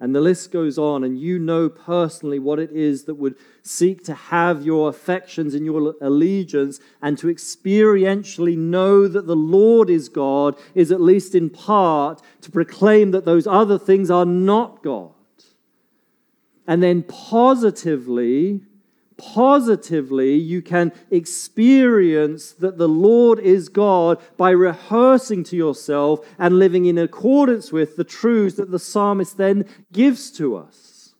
And 0.00 0.12
the 0.12 0.20
list 0.20 0.50
goes 0.50 0.76
on, 0.76 1.04
and 1.04 1.16
you 1.16 1.38
know 1.38 1.68
personally 1.68 2.40
what 2.40 2.58
it 2.58 2.72
is 2.72 3.04
that 3.04 3.14
would 3.14 3.36
seek 3.62 4.02
to 4.06 4.14
have 4.14 4.66
your 4.66 4.88
affections 4.88 5.54
and 5.54 5.64
your 5.64 5.94
allegiance 6.00 6.80
and 7.00 7.16
to 7.18 7.28
experientially 7.28 8.58
know 8.58 9.06
that 9.06 9.28
the 9.28 9.36
Lord 9.36 9.88
is 9.88 10.08
God 10.08 10.58
is 10.74 10.90
at 10.90 11.00
least 11.00 11.36
in 11.36 11.48
part 11.48 12.20
to 12.40 12.50
proclaim 12.50 13.12
that 13.12 13.24
those 13.24 13.46
other 13.46 13.78
things 13.78 14.10
are 14.10 14.26
not 14.26 14.82
God 14.82 15.12
and 16.68 16.82
then 16.82 17.02
positively, 17.02 18.60
positively, 19.16 20.34
you 20.34 20.60
can 20.60 20.92
experience 21.10 22.52
that 22.52 22.76
the 22.76 22.86
Lord 22.86 23.40
is 23.40 23.70
God 23.70 24.18
by 24.36 24.50
rehearsing 24.50 25.44
to 25.44 25.56
yourself 25.56 26.28
and 26.38 26.58
living 26.58 26.84
in 26.84 26.98
accordance 26.98 27.72
with 27.72 27.96
the 27.96 28.04
truths 28.04 28.56
that 28.56 28.70
the 28.70 28.78
psalmist 28.78 29.38
then 29.38 29.64
gives 29.92 30.30
to 30.32 30.56
us. 30.56 31.14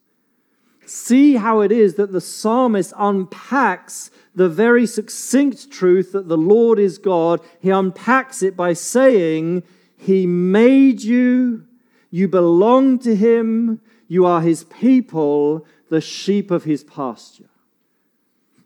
See 0.84 1.36
how 1.36 1.62
it 1.62 1.72
is 1.72 1.94
that 1.94 2.12
the 2.12 2.20
psalmist 2.20 2.92
unpacks 2.98 4.10
the 4.34 4.50
very 4.50 4.86
succinct 4.86 5.70
truth 5.70 6.12
that 6.12 6.28
the 6.28 6.36
Lord 6.36 6.78
is 6.78 6.98
God. 6.98 7.40
He 7.60 7.70
unpacks 7.70 8.42
it 8.42 8.54
by 8.54 8.74
saying, 8.74 9.62
He 9.96 10.26
made 10.26 11.02
you, 11.02 11.64
you 12.10 12.28
belong 12.28 12.98
to 13.00 13.16
Him, 13.16 13.80
you 14.08 14.24
are 14.24 14.40
his 14.40 14.64
people, 14.64 15.66
the 15.90 16.00
sheep 16.00 16.50
of 16.50 16.64
his 16.64 16.82
pasture. 16.82 17.50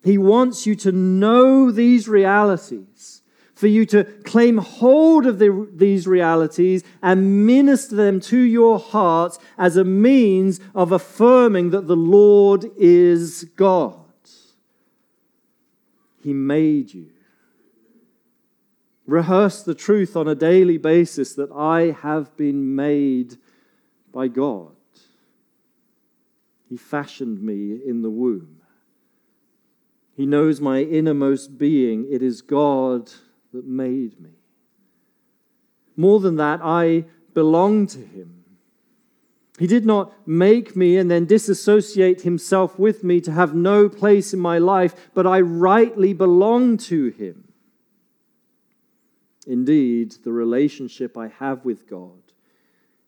He 0.05 0.17
wants 0.17 0.67
you 0.67 0.75
to 0.77 0.93
know 0.93 1.71
these 1.71 2.09
realities, 2.09 3.23
for 3.55 3.67
you 3.67 3.85
to 3.87 4.05
claim 4.25 4.59
hold 4.59 5.27
of 5.27 5.39
the, 5.39 5.69
these 5.73 6.07
realities 6.07 6.83
and 7.03 7.47
minister 7.47 7.95
them 7.95 8.21
to 8.21 8.39
your 8.39 8.79
hearts 8.79 9.39
as 9.59 9.77
a 9.77 9.85
means 9.85 10.61
of 10.75 10.91
affirming 10.91 11.71
that 11.71 11.87
the 11.87 11.97
Lord 11.97 12.71
is 12.77 13.45
God. 13.57 13.99
He 16.23 16.33
made 16.33 16.95
you. 16.95 17.11
Rehearse 19.07 19.63
the 19.63 19.75
truth 19.75 20.17
on 20.17 20.29
a 20.29 20.35
daily 20.35 20.79
basis 20.79 21.35
that 21.35 21.51
I 21.51 21.97
have 22.03 22.37
been 22.37 22.75
made 22.77 23.37
by 24.13 24.29
God. 24.29 24.73
He 26.73 26.79
fashioned 26.79 27.43
me 27.43 27.79
in 27.85 28.01
the 28.01 28.09
womb. 28.09 28.63
He 30.17 30.25
knows 30.25 30.59
my 30.59 30.81
innermost 30.81 31.59
being. 31.59 32.07
It 32.11 32.23
is 32.23 32.41
God 32.41 33.11
that 33.53 33.67
made 33.67 34.19
me. 34.19 34.31
More 35.99 36.19
than 36.19 36.37
that, 36.37 36.61
I 36.63 37.05
belong 37.35 37.89
to 37.89 37.99
Him. 37.99 38.45
He 39.59 39.67
did 39.67 39.85
not 39.85 40.15
make 40.27 40.75
me 40.75 40.97
and 40.97 41.11
then 41.11 41.27
disassociate 41.27 42.23
Himself 42.23 42.79
with 42.79 43.05
me 43.05 43.21
to 43.21 43.33
have 43.33 43.55
no 43.55 43.91
place 43.91 44.33
in 44.33 44.41
my 44.41 44.57
life, 44.57 45.11
but 45.13 45.27
I 45.27 45.43
rightly 45.43 46.15
belong 46.15 46.79
to 46.79 47.11
Him. 47.11 47.53
Indeed, 49.47 50.13
the 50.25 50.33
relationship 50.33 51.19
I 51.19 51.29
have 51.29 51.67
with 51.67 51.87
God 51.87 52.33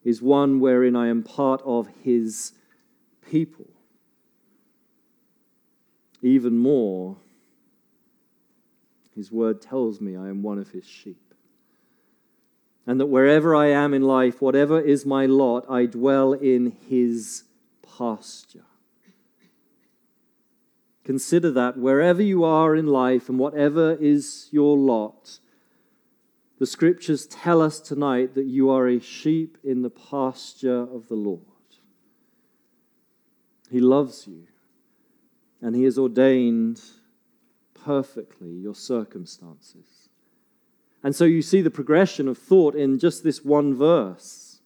is 0.05 0.20
one 0.20 0.61
wherein 0.61 0.94
I 0.94 1.07
am 1.07 1.22
part 1.22 1.62
of 1.64 1.88
His 2.03 2.53
people. 3.30 3.66
Even 6.22 6.58
more, 6.58 7.16
His 9.14 9.30
word 9.30 9.60
tells 9.60 10.00
me 10.00 10.16
I 10.16 10.28
am 10.28 10.42
one 10.42 10.58
of 10.58 10.70
His 10.70 10.87
sheep. 10.87 11.34
And 12.87 13.00
that 13.00 13.06
wherever 13.06 13.54
I 13.54 13.66
am 13.66 13.94
in 13.94 14.02
life, 14.02 14.42
whatever 14.42 14.80
is 14.80 15.06
my 15.06 15.26
lot, 15.26 15.64
I 15.70 15.87
dwell 15.87 16.32
in 16.32 16.76
His 16.88 17.44
pasture. 17.96 18.64
Consider 21.04 21.50
that 21.52 21.76
wherever 21.76 22.22
you 22.22 22.44
are 22.44 22.74
in 22.74 22.87
life 22.87 23.28
and 23.28 23.38
whatever 23.38 23.96
is 24.00 24.48
your 24.50 24.76
lot, 24.76 25.38
the 26.58 26.66
scriptures 26.66 27.26
tell 27.26 27.60
us 27.60 27.78
tonight 27.80 28.34
that 28.34 28.46
you 28.46 28.70
are 28.70 28.88
a 28.88 29.00
sheep 29.00 29.58
in 29.62 29.82
the 29.82 29.90
pasture 29.90 30.82
of 30.82 31.08
the 31.08 31.14
Lord. 31.14 31.54
He 33.70 33.81
loves 33.81 34.27
you, 34.27 34.46
and 35.61 35.74
He 35.74 35.85
has 35.85 35.98
ordained 35.98 36.81
perfectly 37.74 38.50
your 38.50 38.74
circumstances. 38.74 40.09
And 41.03 41.14
so 41.14 41.24
you 41.24 41.42
see 41.42 41.61
the 41.61 41.70
progression 41.70 42.29
of 42.29 42.38
thought 42.38 42.74
in 42.74 42.98
just 42.98 43.22
this 43.22 43.44
one 43.44 43.74
verse. 43.74 44.61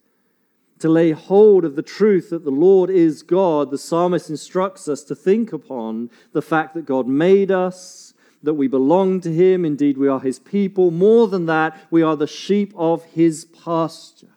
To 0.78 0.88
lay 0.88 1.11
hold 1.11 1.64
of 1.64 1.74
the 1.74 1.82
truth 1.82 2.30
that 2.30 2.44
the 2.44 2.52
Lord 2.52 2.90
is 2.90 3.24
God, 3.24 3.72
the 3.72 3.78
psalmist 3.78 4.30
instructs 4.30 4.87
us 4.87 5.02
to 5.04 5.16
think 5.16 5.52
upon 5.52 6.11
the 6.32 6.42
fact 6.42 6.74
that 6.74 6.87
God 6.87 7.08
made 7.08 7.50
us, 7.50 8.14
that 8.44 8.54
we 8.54 8.68
belong 8.68 9.20
to 9.22 9.34
him. 9.34 9.64
Indeed, 9.64 9.98
we 9.98 10.06
are 10.06 10.20
his 10.20 10.38
people. 10.38 10.92
More 10.92 11.26
than 11.26 11.46
that, 11.46 11.76
we 11.90 12.02
are 12.02 12.14
the 12.14 12.28
sheep 12.28 12.72
of 12.76 13.04
his 13.06 13.46
pasture. 13.46 14.28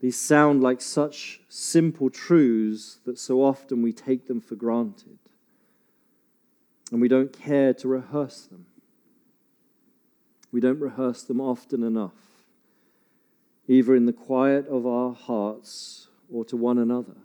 These 0.00 0.18
sound 0.18 0.62
like 0.62 0.80
such 0.80 1.40
simple 1.48 2.08
truths 2.08 3.00
that 3.04 3.18
so 3.18 3.42
often 3.42 3.82
we 3.82 3.92
take 3.92 4.26
them 4.26 4.40
for 4.40 4.54
granted. 4.54 5.18
And 6.90 7.00
we 7.00 7.08
don't 7.08 7.32
care 7.32 7.74
to 7.74 7.88
rehearse 7.88 8.46
them. 8.46 8.66
We 10.50 10.60
don't 10.60 10.80
rehearse 10.80 11.22
them 11.22 11.40
often 11.40 11.82
enough, 11.84 12.44
either 13.68 13.94
in 13.94 14.06
the 14.06 14.12
quiet 14.12 14.66
of 14.66 14.86
our 14.86 15.12
hearts 15.12 16.08
or 16.32 16.44
to 16.46 16.56
one 16.56 16.78
another. 16.78 17.16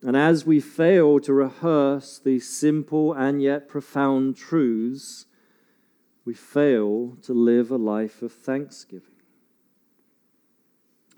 And 0.00 0.16
as 0.16 0.46
we 0.46 0.60
fail 0.60 1.18
to 1.20 1.32
rehearse 1.32 2.18
these 2.18 2.48
simple 2.48 3.12
and 3.12 3.42
yet 3.42 3.68
profound 3.68 4.36
truths, 4.36 5.26
we 6.24 6.34
fail 6.34 7.16
to 7.22 7.32
live 7.32 7.70
a 7.70 7.76
life 7.76 8.22
of 8.22 8.32
thanksgiving. 8.32 9.13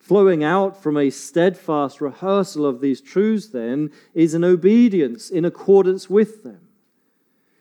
Flowing 0.06 0.44
out 0.44 0.80
from 0.80 0.96
a 0.96 1.10
steadfast 1.10 2.00
rehearsal 2.00 2.64
of 2.64 2.80
these 2.80 3.00
truths, 3.00 3.48
then, 3.48 3.90
is 4.14 4.34
an 4.34 4.44
obedience 4.44 5.30
in 5.30 5.44
accordance 5.44 6.08
with 6.08 6.44
them. 6.44 6.60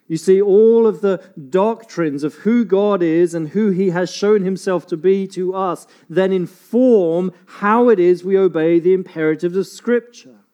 You 0.08 0.18
see, 0.18 0.40
all 0.40 0.86
of 0.86 1.02
the 1.02 1.24
doctrines 1.50 2.24
of 2.24 2.36
who 2.36 2.64
God 2.64 3.02
is 3.02 3.34
and 3.34 3.50
who 3.50 3.72
He 3.72 3.90
has 3.90 4.14
shown 4.14 4.44
Himself 4.44 4.86
to 4.88 4.98
be 4.98 5.26
to 5.30 5.56
us 5.56 5.88
then 6.08 6.32
inform 6.32 7.34
how 7.48 7.90
it 7.90 8.00
is 8.00 8.24
we 8.24 8.38
obey 8.38 8.78
the 8.78 8.94
imperatives 8.94 9.58
of 9.58 9.66
Scripture. 9.66 10.45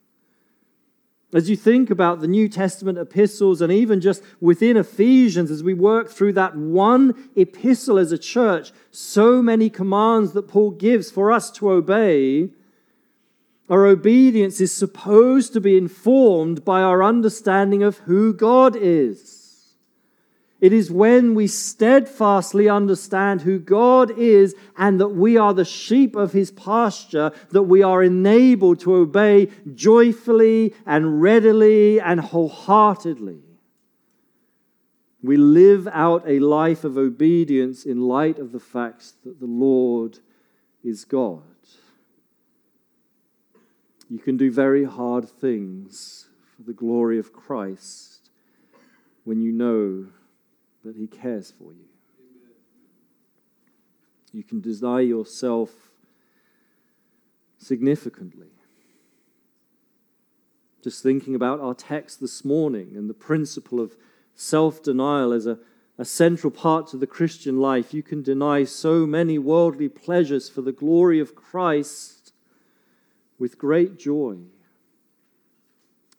As 1.33 1.49
you 1.49 1.55
think 1.55 1.89
about 1.89 2.19
the 2.19 2.27
New 2.27 2.49
Testament 2.49 2.97
epistles 2.97 3.61
and 3.61 3.71
even 3.71 4.01
just 4.01 4.21
within 4.41 4.75
Ephesians, 4.75 5.49
as 5.49 5.63
we 5.63 5.73
work 5.73 6.09
through 6.09 6.33
that 6.33 6.57
one 6.57 7.29
epistle 7.35 7.97
as 7.97 8.11
a 8.11 8.17
church, 8.17 8.71
so 8.91 9.41
many 9.41 9.69
commands 9.69 10.33
that 10.33 10.49
Paul 10.49 10.71
gives 10.71 11.09
for 11.09 11.31
us 11.31 11.49
to 11.51 11.71
obey, 11.71 12.49
our 13.69 13.85
obedience 13.85 14.59
is 14.59 14.73
supposed 14.73 15.53
to 15.53 15.61
be 15.61 15.77
informed 15.77 16.65
by 16.65 16.81
our 16.81 17.01
understanding 17.01 17.81
of 17.81 17.99
who 17.99 18.33
God 18.33 18.75
is. 18.75 19.40
It 20.61 20.73
is 20.73 20.91
when 20.91 21.33
we 21.33 21.47
steadfastly 21.47 22.69
understand 22.69 23.41
who 23.41 23.57
God 23.57 24.11
is 24.15 24.55
and 24.77 25.01
that 25.01 25.09
we 25.09 25.35
are 25.35 25.55
the 25.55 25.65
sheep 25.65 26.15
of 26.15 26.33
his 26.33 26.51
pasture 26.51 27.31
that 27.49 27.63
we 27.63 27.81
are 27.81 28.03
enabled 28.03 28.79
to 28.81 28.93
obey 28.93 29.47
joyfully 29.73 30.75
and 30.85 31.19
readily 31.19 31.99
and 31.99 32.19
wholeheartedly. 32.19 33.39
We 35.23 35.35
live 35.35 35.87
out 35.87 36.23
a 36.27 36.39
life 36.39 36.83
of 36.83 36.95
obedience 36.95 37.83
in 37.83 38.01
light 38.01 38.37
of 38.37 38.51
the 38.51 38.59
fact 38.59 39.13
that 39.23 39.39
the 39.39 39.47
Lord 39.47 40.19
is 40.83 41.05
God. 41.05 41.41
You 44.11 44.19
can 44.19 44.37
do 44.37 44.51
very 44.51 44.83
hard 44.83 45.27
things 45.27 46.27
for 46.55 46.61
the 46.63 46.73
glory 46.73 47.17
of 47.17 47.33
Christ 47.33 48.29
when 49.23 49.41
you 49.41 49.51
know 49.51 50.07
that 50.83 50.95
He 50.95 51.07
cares 51.07 51.51
for 51.51 51.71
you. 51.71 51.85
You 54.33 54.43
can 54.43 54.61
desire 54.61 55.01
yourself 55.01 55.71
significantly. 57.57 58.47
Just 60.83 61.03
thinking 61.03 61.35
about 61.35 61.59
our 61.59 61.75
text 61.75 62.19
this 62.19 62.43
morning 62.43 62.93
and 62.95 63.09
the 63.09 63.13
principle 63.13 63.79
of 63.79 63.95
self 64.33 64.81
denial 64.81 65.31
as 65.31 65.45
a, 65.45 65.59
a 65.97 66.05
central 66.05 66.49
part 66.49 66.87
to 66.87 66.97
the 66.97 67.05
Christian 67.05 67.59
life, 67.59 67.93
you 67.93 68.01
can 68.01 68.23
deny 68.23 68.63
so 68.63 69.05
many 69.05 69.37
worldly 69.37 69.89
pleasures 69.89 70.49
for 70.49 70.61
the 70.61 70.71
glory 70.71 71.19
of 71.19 71.35
Christ 71.35 72.33
with 73.37 73.57
great 73.57 73.99
joy 73.99 74.37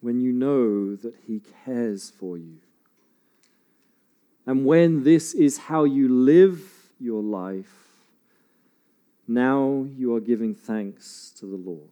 when 0.01 0.21
you 0.21 0.33
know 0.33 0.95
that 0.97 1.15
He 1.27 1.41
cares 1.65 2.11
for 2.11 2.37
you. 2.37 2.59
And 4.47 4.65
when 4.65 5.05
this 5.05 5.35
is 5.35 5.57
how 5.59 5.85
you 5.85 6.09
live 6.09 6.63
your 6.99 7.23
life, 7.23 7.73
now 9.29 9.87
you 9.97 10.15
are 10.15 10.21
giving 10.21 10.55
thanks 10.55 11.33
to 11.39 11.47
the 11.47 11.57
Lord. 11.57 11.89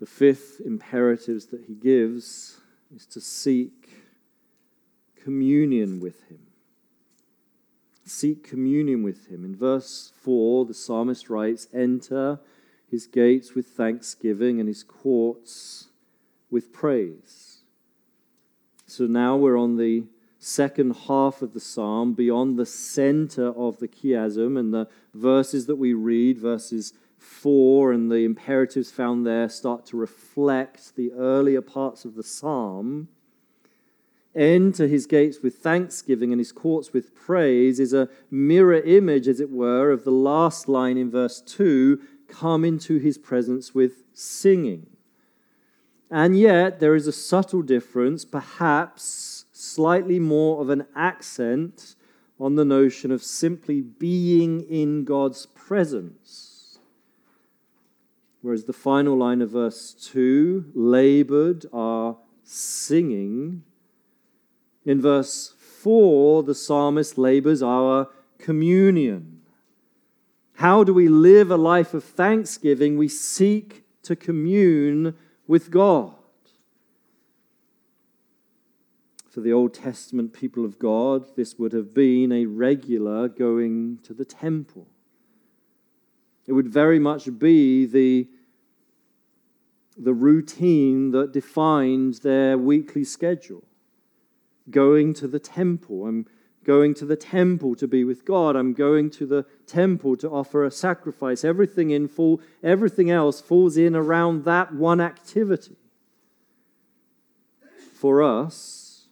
The 0.00 0.06
fifth 0.06 0.60
imperative 0.64 1.48
that 1.50 1.64
he 1.66 1.74
gives 1.74 2.58
is 2.94 3.06
to 3.06 3.20
seek 3.20 3.88
communion 5.22 6.00
with 6.00 6.28
him. 6.28 6.40
Seek 8.04 8.46
communion 8.46 9.02
with 9.02 9.28
him. 9.28 9.44
In 9.44 9.56
verse 9.56 10.12
4, 10.20 10.66
the 10.66 10.74
psalmist 10.74 11.30
writes, 11.30 11.68
Enter 11.72 12.38
his 12.90 13.06
gates 13.06 13.54
with 13.54 13.66
thanksgiving 13.68 14.60
and 14.60 14.68
his 14.68 14.82
courts 14.82 15.88
with 16.50 16.72
praise. 16.72 17.53
So 18.94 19.06
now 19.06 19.36
we're 19.36 19.58
on 19.58 19.76
the 19.76 20.04
second 20.38 20.94
half 21.08 21.42
of 21.42 21.52
the 21.52 21.58
psalm, 21.58 22.14
beyond 22.14 22.56
the 22.56 22.64
center 22.64 23.48
of 23.48 23.80
the 23.80 23.88
chiasm, 23.88 24.56
and 24.56 24.72
the 24.72 24.86
verses 25.12 25.66
that 25.66 25.74
we 25.74 25.94
read, 25.94 26.38
verses 26.38 26.92
4 27.18 27.90
and 27.90 28.08
the 28.08 28.24
imperatives 28.24 28.92
found 28.92 29.26
there, 29.26 29.48
start 29.48 29.84
to 29.86 29.96
reflect 29.96 30.94
the 30.94 31.10
earlier 31.10 31.60
parts 31.60 32.04
of 32.04 32.14
the 32.14 32.22
psalm. 32.22 33.08
Enter 34.32 34.86
his 34.86 35.06
gates 35.06 35.40
with 35.42 35.56
thanksgiving 35.56 36.30
and 36.30 36.38
his 36.38 36.52
courts 36.52 36.92
with 36.92 37.16
praise 37.16 37.80
is 37.80 37.92
a 37.92 38.08
mirror 38.30 38.80
image, 38.80 39.26
as 39.26 39.40
it 39.40 39.50
were, 39.50 39.90
of 39.90 40.04
the 40.04 40.12
last 40.12 40.68
line 40.68 40.98
in 40.98 41.10
verse 41.10 41.40
2 41.40 42.00
come 42.28 42.64
into 42.64 43.00
his 43.00 43.18
presence 43.18 43.74
with 43.74 44.04
singing. 44.12 44.93
And 46.10 46.38
yet, 46.38 46.80
there 46.80 46.94
is 46.94 47.06
a 47.06 47.12
subtle 47.12 47.62
difference, 47.62 48.24
perhaps 48.24 49.46
slightly 49.52 50.18
more 50.18 50.60
of 50.60 50.70
an 50.70 50.86
accent 50.94 51.96
on 52.38 52.56
the 52.56 52.64
notion 52.64 53.10
of 53.10 53.22
simply 53.22 53.80
being 53.80 54.60
in 54.62 55.04
God's 55.04 55.46
presence. 55.46 56.78
Whereas 58.42 58.64
the 58.64 58.72
final 58.72 59.16
line 59.16 59.40
of 59.40 59.50
verse 59.50 59.94
2, 59.94 60.72
labored, 60.74 61.64
are 61.72 62.16
singing. 62.42 63.62
In 64.84 65.00
verse 65.00 65.54
4, 65.58 66.42
the 66.42 66.54
psalmist 66.54 67.16
labors 67.16 67.62
our 67.62 68.10
communion. 68.38 69.40
How 70.54 70.84
do 70.84 70.92
we 70.92 71.08
live 71.08 71.50
a 71.50 71.56
life 71.56 71.94
of 71.94 72.04
thanksgiving? 72.04 72.98
We 72.98 73.08
seek 73.08 73.84
to 74.02 74.14
commune 74.14 75.14
with 75.46 75.70
God. 75.70 76.14
For 79.28 79.40
the 79.40 79.52
Old 79.52 79.74
Testament 79.74 80.32
people 80.32 80.64
of 80.64 80.78
God, 80.78 81.34
this 81.36 81.58
would 81.58 81.72
have 81.72 81.92
been 81.92 82.30
a 82.30 82.46
regular 82.46 83.28
going 83.28 83.98
to 84.04 84.14
the 84.14 84.24
temple. 84.24 84.86
It 86.46 86.52
would 86.52 86.68
very 86.68 86.98
much 86.98 87.28
be 87.38 87.84
the, 87.84 88.28
the 89.96 90.14
routine 90.14 91.10
that 91.10 91.32
defined 91.32 92.14
their 92.22 92.56
weekly 92.56 93.02
schedule. 93.02 93.64
Going 94.70 95.14
to 95.14 95.26
the 95.26 95.40
temple. 95.40 96.06
I'm 96.06 96.26
going 96.64 96.94
to 96.94 97.04
the 97.04 97.16
temple 97.16 97.74
to 97.76 97.86
be 97.86 98.02
with 98.04 98.24
God. 98.24 98.56
I'm 98.56 98.72
going 98.72 99.10
to 99.10 99.26
the 99.26 99.46
temple 99.66 100.16
to 100.16 100.30
offer 100.30 100.64
a 100.64 100.70
sacrifice. 100.70 101.44
Everything 101.44 101.90
in 101.90 102.08
full, 102.08 102.40
everything 102.62 103.10
else 103.10 103.40
falls 103.40 103.76
in 103.76 103.94
around 103.94 104.44
that 104.44 104.74
one 104.74 105.00
activity. 105.00 105.76
For 107.94 108.22
us, 108.22 109.06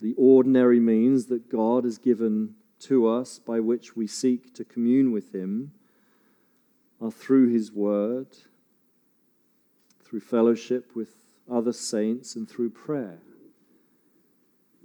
the 0.00 0.14
ordinary 0.16 0.80
means 0.80 1.26
that 1.26 1.50
God 1.50 1.84
has 1.84 1.98
given 1.98 2.54
to 2.80 3.06
us 3.06 3.38
by 3.38 3.60
which 3.60 3.94
we 3.94 4.06
seek 4.06 4.54
to 4.54 4.64
commune 4.64 5.12
with 5.12 5.34
Him 5.34 5.72
are 7.00 7.10
through 7.10 7.48
His 7.52 7.72
Word, 7.72 8.28
through 10.02 10.20
fellowship 10.20 10.94
with 10.94 11.14
other 11.50 11.72
saints, 11.72 12.36
and 12.36 12.48
through 12.48 12.70
prayer. 12.70 13.18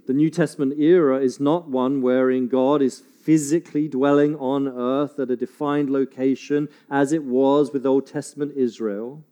The 0.06 0.14
New 0.14 0.30
Testament 0.30 0.78
era 0.78 1.18
is 1.20 1.40
not 1.40 1.68
one 1.68 2.00
wherein 2.00 2.46
God 2.46 2.80
is 2.80 3.00
physically 3.00 3.88
dwelling 3.88 4.36
on 4.36 4.68
earth 4.68 5.18
at 5.18 5.32
a 5.32 5.36
defined 5.36 5.90
location 5.90 6.68
as 6.88 7.12
it 7.12 7.24
was 7.24 7.72
with 7.72 7.84
Old 7.84 8.06
Testament 8.06 8.52
Israel. 8.54 9.24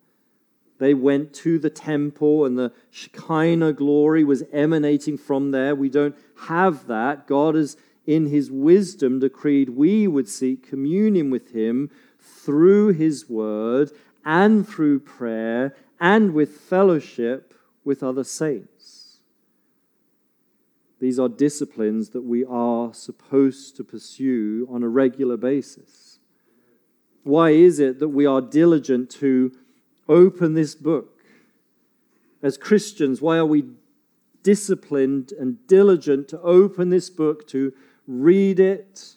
They 0.78 0.92
went 0.92 1.32
to 1.34 1.60
the 1.60 1.70
temple 1.70 2.44
and 2.44 2.58
the 2.58 2.72
Shekinah 2.90 3.74
glory 3.74 4.24
was 4.24 4.42
emanating 4.52 5.16
from 5.16 5.52
there. 5.52 5.76
We 5.76 5.88
don't 5.88 6.16
have 6.48 6.88
that. 6.88 7.28
God 7.28 7.54
has, 7.54 7.76
in 8.04 8.26
his 8.26 8.50
wisdom, 8.50 9.20
decreed 9.20 9.70
we 9.70 10.08
would 10.08 10.28
seek 10.28 10.68
communion 10.68 11.30
with 11.30 11.52
him 11.52 11.90
through 12.18 12.94
his 12.94 13.30
word 13.30 13.92
and 14.24 14.68
through 14.68 15.00
prayer 15.00 15.76
and 16.00 16.34
with 16.34 16.56
fellowship 16.56 17.54
with 17.84 18.02
other 18.02 18.24
saints. 18.24 18.73
These 21.04 21.18
are 21.18 21.28
disciplines 21.28 22.08
that 22.10 22.22
we 22.22 22.46
are 22.46 22.94
supposed 22.94 23.76
to 23.76 23.84
pursue 23.84 24.66
on 24.70 24.82
a 24.82 24.88
regular 24.88 25.36
basis. 25.36 26.18
Why 27.24 27.50
is 27.50 27.78
it 27.78 27.98
that 27.98 28.08
we 28.08 28.24
are 28.24 28.40
diligent 28.40 29.10
to 29.20 29.52
open 30.08 30.54
this 30.54 30.74
book. 30.74 31.22
As 32.42 32.56
Christians, 32.56 33.20
why 33.20 33.36
are 33.36 33.44
we 33.44 33.64
disciplined 34.42 35.32
and 35.38 35.66
diligent 35.66 36.28
to 36.28 36.40
open 36.40 36.88
this 36.88 37.10
book, 37.10 37.46
to 37.48 37.74
read 38.06 38.60
it, 38.60 39.14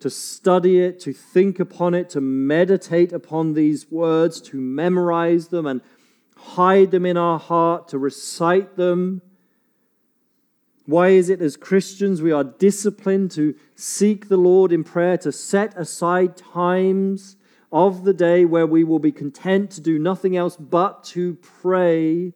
to 0.00 0.08
study 0.08 0.80
it, 0.80 1.00
to 1.00 1.12
think 1.12 1.58
upon 1.58 1.92
it, 1.92 2.10
to 2.10 2.20
meditate 2.20 3.12
upon 3.12 3.54
these 3.54 3.90
words, 3.90 4.40
to 4.40 4.58
memorize 4.58 5.48
them 5.48 5.66
and 5.66 5.82
hide 6.36 6.90
them 6.90 7.06
in 7.06 7.18
our 7.18 7.38
heart, 7.38 7.88
to 7.88 7.98
recite 7.98 8.76
them? 8.76 9.22
Why 10.86 11.08
is 11.08 11.28
it 11.30 11.40
as 11.40 11.56
Christians 11.56 12.20
we 12.20 12.32
are 12.32 12.44
disciplined 12.44 13.30
to 13.32 13.54
seek 13.74 14.28
the 14.28 14.36
Lord 14.36 14.72
in 14.72 14.84
prayer, 14.84 15.16
to 15.18 15.32
set 15.32 15.76
aside 15.76 16.36
times 16.36 17.36
of 17.74 18.04
the 18.04 18.14
day 18.14 18.44
where 18.44 18.68
we 18.68 18.84
will 18.84 19.00
be 19.00 19.10
content 19.10 19.68
to 19.68 19.80
do 19.80 19.98
nothing 19.98 20.36
else 20.36 20.56
but 20.56 21.02
to 21.02 21.34
pray. 21.42 22.32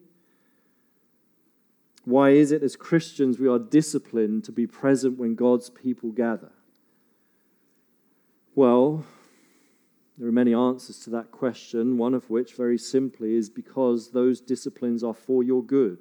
Why 2.04 2.30
is 2.30 2.50
it 2.50 2.64
as 2.64 2.74
Christians 2.74 3.38
we 3.38 3.46
are 3.46 3.60
disciplined 3.60 4.42
to 4.44 4.52
be 4.52 4.66
present 4.66 5.16
when 5.16 5.36
God's 5.36 5.70
people 5.70 6.10
gather? 6.10 6.50
Well, 8.56 9.04
there 10.18 10.26
are 10.26 10.32
many 10.32 10.52
answers 10.52 10.98
to 11.00 11.10
that 11.10 11.30
question, 11.30 11.98
one 11.98 12.14
of 12.14 12.28
which, 12.28 12.54
very 12.54 12.76
simply, 12.76 13.36
is 13.36 13.48
because 13.48 14.10
those 14.10 14.40
disciplines 14.40 15.04
are 15.04 15.14
for 15.14 15.44
your 15.44 15.62
good. 15.62 16.00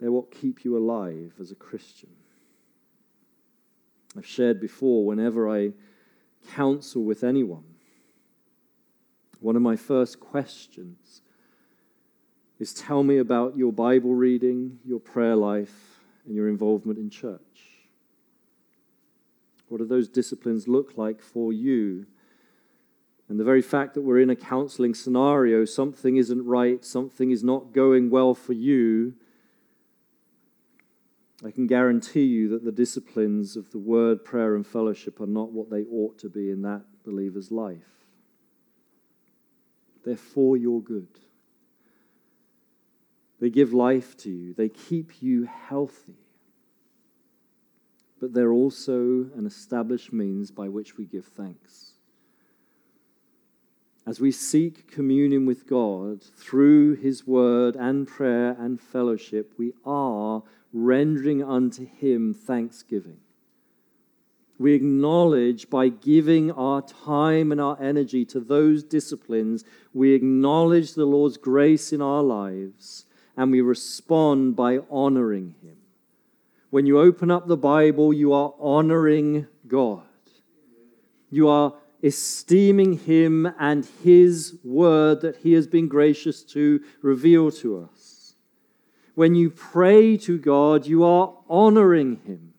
They're 0.00 0.10
what 0.10 0.30
keep 0.30 0.64
you 0.64 0.76
alive 0.76 1.34
as 1.38 1.50
a 1.50 1.54
Christian. 1.54 2.08
I've 4.16 4.26
shared 4.26 4.60
before, 4.60 5.04
whenever 5.04 5.48
I 5.48 5.72
counsel 6.52 7.04
with 7.04 7.22
anyone, 7.22 7.64
one 9.40 9.56
of 9.56 9.62
my 9.62 9.76
first 9.76 10.18
questions 10.18 11.20
is 12.58 12.74
tell 12.74 13.02
me 13.02 13.18
about 13.18 13.56
your 13.56 13.72
Bible 13.72 14.14
reading, 14.14 14.78
your 14.84 15.00
prayer 15.00 15.36
life, 15.36 16.00
and 16.26 16.34
your 16.34 16.48
involvement 16.48 16.98
in 16.98 17.08
church. 17.10 17.40
What 19.68 19.78
do 19.78 19.86
those 19.86 20.08
disciplines 20.08 20.66
look 20.66 20.96
like 20.96 21.22
for 21.22 21.52
you? 21.52 22.06
And 23.28 23.38
the 23.38 23.44
very 23.44 23.62
fact 23.62 23.94
that 23.94 24.02
we're 24.02 24.18
in 24.18 24.30
a 24.30 24.36
counseling 24.36 24.94
scenario, 24.94 25.64
something 25.64 26.16
isn't 26.16 26.44
right, 26.44 26.84
something 26.84 27.30
is 27.30 27.44
not 27.44 27.72
going 27.72 28.10
well 28.10 28.34
for 28.34 28.52
you, 28.52 29.14
I 31.44 31.50
can 31.50 31.66
guarantee 31.66 32.24
you 32.24 32.48
that 32.50 32.64
the 32.64 32.72
disciplines 32.72 33.56
of 33.56 33.70
the 33.70 33.78
word, 33.78 34.24
prayer, 34.24 34.56
and 34.56 34.66
fellowship 34.66 35.20
are 35.20 35.26
not 35.26 35.52
what 35.52 35.70
they 35.70 35.84
ought 35.84 36.18
to 36.18 36.28
be 36.28 36.50
in 36.50 36.62
that 36.62 36.82
believer's 37.04 37.50
life. 37.50 38.04
They're 40.04 40.16
for 40.16 40.56
your 40.56 40.82
good. 40.82 41.08
They 43.40 43.48
give 43.48 43.72
life 43.72 44.16
to 44.18 44.30
you, 44.30 44.52
they 44.54 44.68
keep 44.68 45.22
you 45.22 45.44
healthy. 45.44 46.18
But 48.20 48.34
they're 48.34 48.52
also 48.52 49.30
an 49.34 49.46
established 49.46 50.12
means 50.12 50.50
by 50.50 50.68
which 50.68 50.98
we 50.98 51.06
give 51.06 51.24
thanks. 51.24 51.94
As 54.06 54.20
we 54.20 54.30
seek 54.30 54.90
communion 54.90 55.46
with 55.46 55.66
God 55.66 56.22
through 56.22 56.96
His 56.96 57.26
Word 57.26 57.76
and 57.76 58.06
prayer 58.06 58.56
and 58.58 58.78
fellowship, 58.78 59.54
we 59.56 59.72
are 59.86 60.42
rendering 60.72 61.42
unto 61.42 61.86
him 61.86 62.34
thanksgiving. 62.34 63.18
We 64.58 64.74
acknowledge 64.74 65.70
by 65.70 65.88
giving 65.88 66.50
our 66.50 66.82
time 66.82 67.50
and 67.50 67.60
our 67.60 67.80
energy 67.80 68.26
to 68.26 68.40
those 68.40 68.84
disciplines, 68.84 69.64
we 69.94 70.12
acknowledge 70.12 70.92
the 70.92 71.06
Lord's 71.06 71.38
grace 71.38 71.94
in 71.94 72.02
our 72.02 72.22
lives 72.22 73.06
and 73.38 73.50
we 73.50 73.62
respond 73.62 74.56
by 74.56 74.80
honoring 74.90 75.54
him. 75.62 75.78
When 76.68 76.84
you 76.84 77.00
open 77.00 77.30
up 77.30 77.48
the 77.48 77.56
Bible, 77.56 78.12
you 78.12 78.34
are 78.34 78.52
honoring 78.60 79.46
God. 79.66 80.02
You 81.30 81.48
are 81.48 81.74
esteeming 82.02 82.98
him 82.98 83.46
and 83.58 83.88
his 84.04 84.58
word 84.62 85.22
that 85.22 85.36
he 85.36 85.54
has 85.54 85.66
been 85.66 85.88
gracious 85.88 86.42
to 86.42 86.80
reveal 87.02 87.50
to 87.50 87.88
us. 87.90 88.19
When 89.20 89.34
you 89.34 89.50
pray 89.50 90.16
to 90.16 90.38
God, 90.38 90.86
you 90.86 91.04
are 91.04 91.34
honoring 91.46 92.20
Him. 92.24 92.54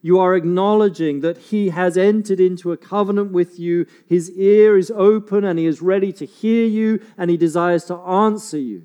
You 0.00 0.20
are 0.20 0.36
acknowledging 0.36 1.22
that 1.22 1.38
He 1.38 1.70
has 1.70 1.98
entered 1.98 2.38
into 2.38 2.70
a 2.70 2.76
covenant 2.76 3.32
with 3.32 3.58
you. 3.58 3.84
His 4.08 4.30
ear 4.30 4.78
is 4.78 4.92
open 4.94 5.42
and 5.42 5.58
He 5.58 5.66
is 5.66 5.82
ready 5.82 6.12
to 6.12 6.24
hear 6.24 6.64
you 6.64 7.04
and 7.16 7.32
He 7.32 7.36
desires 7.36 7.82
to 7.86 7.96
answer 7.96 8.58
you. 8.60 8.84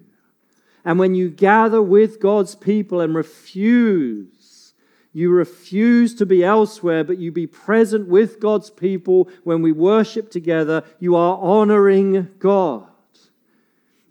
And 0.84 0.98
when 0.98 1.14
you 1.14 1.30
gather 1.30 1.84
with 1.84 2.20
God's 2.20 2.56
people 2.56 3.00
and 3.00 3.14
refuse, 3.14 4.74
you 5.14 5.30
refuse 5.30 6.16
to 6.16 6.26
be 6.26 6.44
elsewhere, 6.44 7.04
but 7.04 7.20
you 7.20 7.32
be 7.32 7.46
present 7.46 8.08
with 8.08 8.40
God's 8.40 8.72
people 8.72 9.30
when 9.44 9.62
we 9.62 9.72
worship 9.72 10.32
together, 10.32 10.84
you 10.98 11.16
are 11.16 11.38
honoring 11.38 12.30
God. 12.40 12.88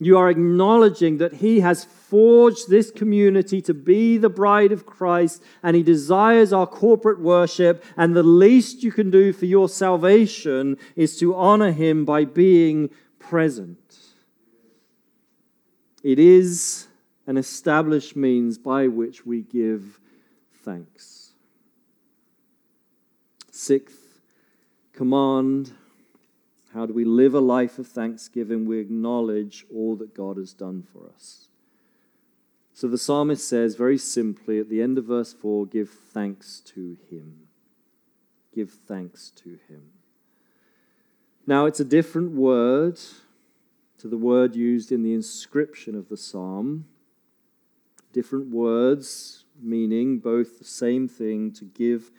You 0.05 0.19
are 0.19 0.29
acknowledging 0.29 1.19
that 1.19 1.35
He 1.35 1.61
has 1.61 1.85
forged 1.85 2.69
this 2.69 2.91
community 2.91 3.63
to 3.63 3.73
be 3.73 4.19
the 4.19 4.29
bride 4.29 4.73
of 4.73 4.85
Christ, 4.85 5.43
and 5.63 5.77
He 5.77 5.83
desires 5.83 6.53
our 6.53 6.67
corporate 6.67 7.21
worship. 7.21 7.85
And 7.97 8.17
the 8.17 8.23
least 8.23 8.83
you 8.83 8.91
can 8.91 9.11
do 9.11 9.33
for 9.33 9.47
your 9.47 9.69
salvation 9.69 10.77
is 10.97 11.17
to 11.19 11.35
honor 11.35 11.71
Him 11.71 12.05
by 12.05 12.25
being 12.25 12.91
present. 13.19 13.79
It 16.03 16.19
is 16.19 16.89
an 17.27 17.37
established 17.37 18.17
means 18.17 18.59
by 18.59 18.89
which 18.89 19.25
we 19.25 19.43
give 19.43 20.01
thanks. 20.65 21.31
Sixth 23.51 24.21
command 24.93 25.73
how 26.75 26.87
do 26.87 26.95
we 26.95 27.05
live 27.05 27.35
a 27.35 27.41
life 27.41 27.79
of 27.79 27.87
thanksgiving? 27.87 28.67
We 28.67 28.79
acknowledge 28.79 29.67
all 29.75 29.95
that 29.97 30.15
God 30.15 30.37
has 30.39 30.53
done 30.53 30.83
for 30.83 31.09
us. 31.15 31.49
So 32.73 32.89
the 32.89 32.99
psalmist 32.99 33.47
says 33.47 33.75
very 33.75 33.99
simply 33.99 34.59
at 34.59 34.71
the 34.71 34.81
end 34.81 34.97
of 34.97 35.05
verse 35.05 35.33
4 35.33 35.67
give 35.67 35.91
thanks 35.91 36.61
to 36.75 36.97
him. 37.11 37.49
Give 38.55 38.71
thanks 38.71 39.31
to 39.37 39.59
him. 39.69 39.93
Now, 41.47 41.67
it's 41.67 41.81
a 41.81 41.85
different 41.85 42.33
word 42.33 42.99
to 43.99 44.09
the 44.09 44.17
word 44.17 44.57
used 44.57 44.91
in 44.91 45.03
the 45.03 45.15
inscription 45.15 45.95
of 45.95 46.09
the 46.09 46.17
psalm. 46.17 46.87
Different 48.13 48.51
words 48.51 49.45
meaning 49.61 50.19
both 50.19 50.59
the 50.59 50.65
same 50.65 51.09
thing 51.09 51.53
to 51.53 51.65
give 51.65 52.11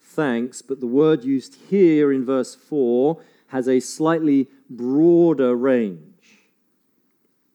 thanks, 0.00 0.62
but 0.62 0.80
the 0.80 0.86
word 0.86 1.24
used 1.24 1.56
here 1.68 2.12
in 2.12 2.24
verse 2.24 2.54
4 2.54 3.20
has 3.52 3.68
a 3.68 3.80
slightly 3.80 4.48
broader 4.70 5.54
range. 5.54 6.48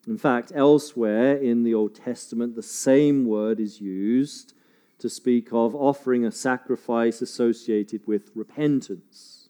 In 0.07 0.19
fact, 0.19 0.51
elsewhere 0.53 1.35
in 1.35 1.63
the 1.63 1.73
Old 1.73 1.95
Testament, 1.95 2.55
the 2.55 2.61
same 2.61 3.25
word 3.25 3.59
is 3.59 3.81
used 3.81 4.53
to 4.99 5.09
speak 5.09 5.47
of 5.51 5.73
offering 5.73 6.23
a 6.23 6.31
sacrifice 6.31 7.19
associated 7.23 8.05
with 8.05 8.29
repentance. 8.35 9.49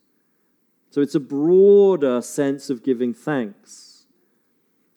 So 0.90 1.02
it's 1.02 1.16
a 1.16 1.20
broader 1.20 2.22
sense 2.22 2.70
of 2.70 2.82
giving 2.82 3.14
thanks. 3.14 4.06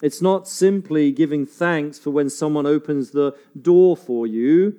It's 0.01 0.23
not 0.23 0.47
simply 0.47 1.11
giving 1.11 1.47
thanks 1.47 1.99
for 1.99 2.11
when 2.11 2.31
someone 2.31 2.65
opens 2.65 3.11
the 3.11 3.37
door 3.61 3.97
for 3.97 4.25
you, 4.25 4.77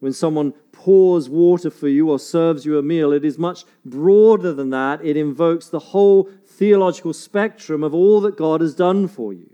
when 0.00 0.12
someone 0.12 0.52
pours 0.72 1.28
water 1.28 1.70
for 1.70 1.88
you 1.88 2.10
or 2.10 2.18
serves 2.18 2.64
you 2.64 2.78
a 2.78 2.82
meal. 2.82 3.12
It 3.12 3.24
is 3.24 3.38
much 3.38 3.64
broader 3.84 4.52
than 4.52 4.70
that. 4.70 5.04
It 5.04 5.16
invokes 5.16 5.68
the 5.68 5.78
whole 5.78 6.30
theological 6.46 7.12
spectrum 7.12 7.82
of 7.82 7.94
all 7.94 8.20
that 8.20 8.36
God 8.36 8.60
has 8.60 8.74
done 8.74 9.08
for 9.08 9.32
you. 9.32 9.50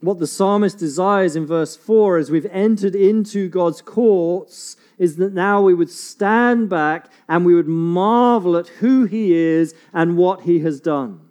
What 0.00 0.18
the 0.18 0.26
psalmist 0.26 0.78
desires 0.78 1.34
in 1.34 1.46
verse 1.46 1.76
4 1.76 2.18
as 2.18 2.30
we've 2.30 2.46
entered 2.46 2.94
into 2.94 3.48
God's 3.48 3.80
courts 3.80 4.76
is 4.98 5.16
that 5.16 5.32
now 5.32 5.62
we 5.62 5.72
would 5.72 5.90
stand 5.90 6.68
back 6.68 7.10
and 7.26 7.46
we 7.46 7.54
would 7.54 7.66
marvel 7.66 8.56
at 8.56 8.68
who 8.68 9.06
he 9.06 9.32
is 9.32 9.74
and 9.94 10.18
what 10.18 10.42
he 10.42 10.60
has 10.60 10.78
done. 10.80 11.23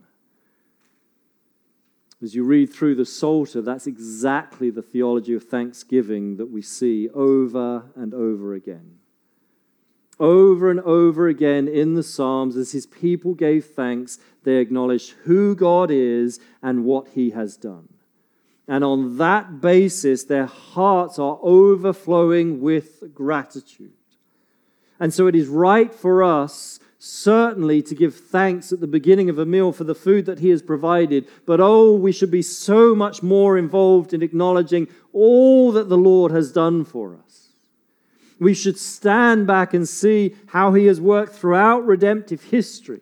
As 2.24 2.34
you 2.34 2.46
read 2.46 2.72
through 2.72 2.96
the 2.96 3.06
Psalter, 3.06 3.62
that's 3.62 3.86
exactly 3.86 4.70
the 4.70 4.82
theology 4.82 5.34
of 5.34 5.44
thanksgiving 5.44 6.38
that 6.38 6.50
we 6.50 6.62
see 6.62 7.10
over 7.10 7.92
and 7.98 8.14
over 8.14 8.54
again. 8.54 9.00
Over 10.22 10.72
and 10.72 10.80
over 10.80 11.28
again 11.28 11.68
in 11.68 11.96
the 11.96 12.04
Psalms, 12.04 12.56
as 12.56 12.72
his 12.72 12.86
people 12.86 13.34
gave 13.34 13.66
thanks, 13.66 14.20
they 14.46 14.56
acknowledged 14.58 15.16
who 15.24 15.54
God 15.54 15.92
is 15.92 16.40
and 16.62 16.86
what 16.86 17.10
he 17.10 17.32
has 17.32 17.58
done. 17.58 17.90
And 18.70 18.86
on 18.86 19.18
that 19.18 19.60
basis, 19.60 20.24
their 20.24 20.46
hearts 20.46 21.20
are 21.20 21.40
overflowing 21.42 22.62
with 22.62 23.14
gratitude. 23.14 23.92
And 24.98 25.14
so 25.14 25.28
it 25.28 25.36
is 25.36 25.48
right 25.48 25.94
for 25.94 26.24
us, 26.24 26.80
certainly, 27.04 27.82
to 27.82 27.96
give 27.96 28.16
thanks 28.16 28.72
at 28.72 28.80
the 28.80 28.88
beginning 28.88 29.30
of 29.30 29.38
a 29.38 29.46
meal 29.46 29.72
for 29.72 29.84
the 29.84 29.96
food 29.96 30.26
that 30.26 30.40
He 30.40 30.50
has 30.50 30.62
provided. 30.62 31.28
But 31.46 31.60
oh, 31.60 31.94
we 31.94 32.12
should 32.12 32.32
be 32.32 32.42
so 32.42 32.96
much 32.96 33.22
more 33.22 33.58
involved 33.58 34.14
in 34.14 34.22
acknowledging 34.22 34.88
all 35.12 35.72
that 35.74 35.90
the 35.90 35.98
Lord 35.98 36.32
has 36.32 36.52
done 36.52 36.86
for 36.86 37.16
us. 37.16 37.50
We 38.40 38.54
should 38.54 38.78
stand 38.78 39.48
back 39.48 39.74
and 39.74 39.88
see 39.88 40.36
how 40.48 40.74
He 40.74 40.86
has 40.86 41.02
worked 41.02 41.34
throughout 41.34 41.86
redemptive 41.86 42.44
history 42.44 43.02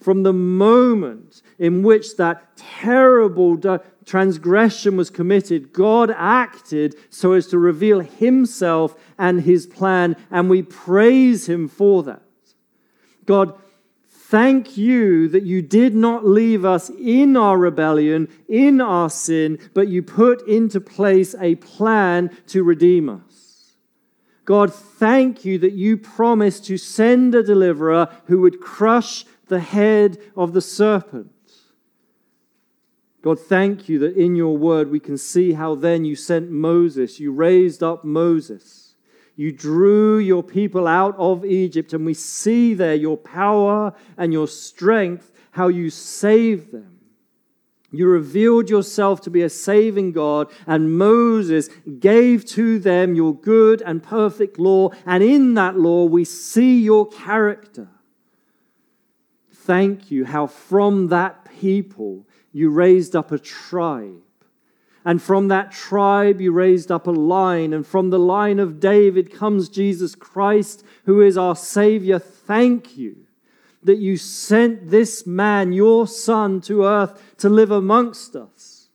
from 0.00 0.22
the 0.22 0.32
moment 0.32 1.42
in 1.58 1.82
which 1.82 2.16
that 2.16 2.56
terrible 2.56 3.58
transgression 4.04 4.96
was 4.96 5.10
committed, 5.10 5.72
God 5.72 6.10
acted 6.16 6.94
so 7.10 7.32
as 7.32 7.48
to 7.48 7.58
reveal 7.58 8.00
himself 8.00 8.94
and 9.18 9.40
his 9.40 9.66
plan, 9.66 10.14
and 10.30 10.48
we 10.48 10.62
praise 10.62 11.48
him 11.48 11.66
for 11.66 12.02
that. 12.04 12.22
God, 13.26 13.58
thank 14.08 14.76
you 14.76 15.28
that 15.28 15.44
you 15.44 15.62
did 15.62 15.94
not 15.94 16.24
leave 16.24 16.64
us 16.64 16.90
in 16.90 17.36
our 17.36 17.58
rebellion, 17.58 18.28
in 18.48 18.80
our 18.80 19.10
sin, 19.10 19.58
but 19.74 19.88
you 19.88 20.02
put 20.02 20.46
into 20.48 20.80
place 20.80 21.34
a 21.40 21.56
plan 21.56 22.36
to 22.48 22.64
redeem 22.64 23.08
us. 23.08 23.74
God, 24.44 24.72
thank 24.72 25.44
you 25.44 25.58
that 25.58 25.72
you 25.72 25.96
promised 25.96 26.64
to 26.66 26.78
send 26.78 27.34
a 27.34 27.42
deliverer 27.42 28.08
who 28.26 28.40
would 28.42 28.60
crush 28.60 29.24
the 29.48 29.60
head 29.60 30.18
of 30.36 30.52
the 30.52 30.60
serpent. 30.60 31.32
God, 33.22 33.40
thank 33.40 33.88
you 33.88 33.98
that 33.98 34.16
in 34.16 34.36
your 34.36 34.56
word 34.56 34.88
we 34.88 35.00
can 35.00 35.18
see 35.18 35.54
how 35.54 35.74
then 35.74 36.04
you 36.04 36.14
sent 36.14 36.48
Moses, 36.48 37.18
you 37.18 37.32
raised 37.32 37.82
up 37.82 38.04
Moses. 38.04 38.85
You 39.36 39.52
drew 39.52 40.18
your 40.18 40.42
people 40.42 40.86
out 40.86 41.14
of 41.18 41.44
Egypt, 41.44 41.92
and 41.92 42.06
we 42.06 42.14
see 42.14 42.72
there 42.72 42.94
your 42.94 43.18
power 43.18 43.92
and 44.16 44.32
your 44.32 44.48
strength, 44.48 45.30
how 45.50 45.68
you 45.68 45.90
saved 45.90 46.72
them. 46.72 46.98
You 47.92 48.08
revealed 48.08 48.68
yourself 48.68 49.20
to 49.22 49.30
be 49.30 49.42
a 49.42 49.50
saving 49.50 50.12
God, 50.12 50.50
and 50.66 50.98
Moses 50.98 51.68
gave 51.98 52.44
to 52.46 52.78
them 52.78 53.14
your 53.14 53.34
good 53.34 53.82
and 53.82 54.02
perfect 54.02 54.58
law, 54.58 54.90
and 55.04 55.22
in 55.22 55.54
that 55.54 55.78
law 55.78 56.04
we 56.04 56.24
see 56.24 56.80
your 56.80 57.06
character. 57.06 57.88
Thank 59.52 60.10
you 60.10 60.24
how 60.24 60.46
from 60.46 61.08
that 61.08 61.44
people 61.60 62.26
you 62.52 62.70
raised 62.70 63.14
up 63.14 63.32
a 63.32 63.38
tribe. 63.38 64.22
And 65.06 65.22
from 65.22 65.46
that 65.48 65.70
tribe, 65.70 66.40
you 66.40 66.50
raised 66.50 66.90
up 66.90 67.06
a 67.06 67.12
line. 67.12 67.72
And 67.72 67.86
from 67.86 68.10
the 68.10 68.18
line 68.18 68.58
of 68.58 68.80
David 68.80 69.32
comes 69.32 69.68
Jesus 69.68 70.16
Christ, 70.16 70.84
who 71.04 71.22
is 71.22 71.38
our 71.38 71.54
Savior. 71.54 72.18
Thank 72.18 72.96
you 72.96 73.16
that 73.84 73.98
you 73.98 74.16
sent 74.16 74.90
this 74.90 75.24
man, 75.24 75.72
your 75.72 76.08
Son, 76.08 76.60
to 76.62 76.84
earth 76.84 77.36
to 77.38 77.48
live 77.48 77.70
amongst 77.70 78.34
us. 78.34 78.88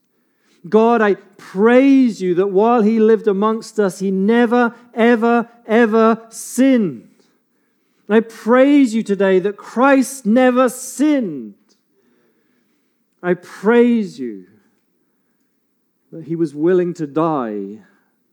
God, 0.68 1.00
I 1.00 1.14
praise 1.14 2.20
you 2.20 2.34
that 2.34 2.48
while 2.48 2.82
he 2.82 3.00
lived 3.00 3.26
amongst 3.26 3.80
us, 3.80 3.98
he 3.98 4.10
never, 4.10 4.74
ever, 4.92 5.48
ever 5.66 6.26
sinned. 6.28 7.08
I 8.06 8.20
praise 8.20 8.94
you 8.94 9.02
today 9.02 9.38
that 9.38 9.56
Christ 9.56 10.26
never 10.26 10.68
sinned. 10.68 11.54
I 13.22 13.32
praise 13.32 14.20
you 14.20 14.51
that 16.12 16.24
he 16.24 16.36
was 16.36 16.54
willing 16.54 16.92
to 16.94 17.06
die 17.06 17.78